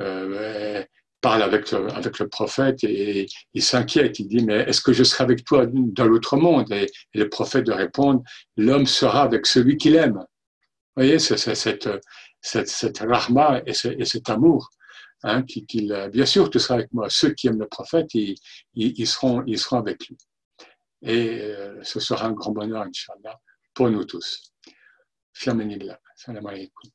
euh, 0.00 0.84
parle 1.20 1.42
avec 1.42 1.70
le, 1.72 1.90
avec 1.92 2.18
le 2.18 2.28
prophète 2.28 2.84
et 2.84 3.26
il 3.54 3.62
s'inquiète. 3.62 4.18
Il 4.18 4.28
dit, 4.28 4.44
mais 4.44 4.60
est-ce 4.68 4.80
que 4.80 4.92
je 4.92 5.04
serai 5.04 5.24
avec 5.24 5.44
toi 5.44 5.66
dans 5.66 6.04
l'autre 6.04 6.36
monde? 6.36 6.70
Et, 6.72 6.86
le 7.14 7.28
prophète 7.28 7.64
de 7.64 7.72
répondre, 7.72 8.22
l'homme 8.56 8.86
sera 8.86 9.22
avec 9.22 9.46
celui 9.46 9.76
qu'il 9.76 9.96
aime. 9.96 10.18
Vous 10.18 11.02
voyez, 11.02 11.18
c'est 11.18 11.38
cette, 11.54 11.88
cette, 12.44 12.68
cette 12.68 12.98
rahma 12.98 13.62
et, 13.66 13.72
et 13.72 14.04
cet 14.04 14.30
amour 14.30 14.70
Hein, 15.26 15.42
bien 16.12 16.26
sûr, 16.26 16.50
tu 16.50 16.58
seras 16.60 16.74
avec 16.74 16.92
moi. 16.92 17.08
Ceux 17.08 17.32
qui 17.32 17.46
aiment 17.46 17.58
le 17.58 17.66
prophète, 17.66 18.12
ils, 18.12 18.36
ils, 18.74 19.06
seront, 19.06 19.42
ils 19.46 19.58
seront 19.58 19.78
avec 19.78 20.06
lui. 20.06 20.18
Et 21.00 21.40
euh, 21.40 21.82
ce 21.82 21.98
sera 21.98 22.26
un 22.26 22.32
grand 22.32 22.52
bonheur, 22.52 22.82
Inch'Allah, 22.82 23.40
pour 23.72 23.88
nous 23.88 24.04
tous. 24.04 24.52
Salam 25.32 25.62
alaikum. 26.46 26.90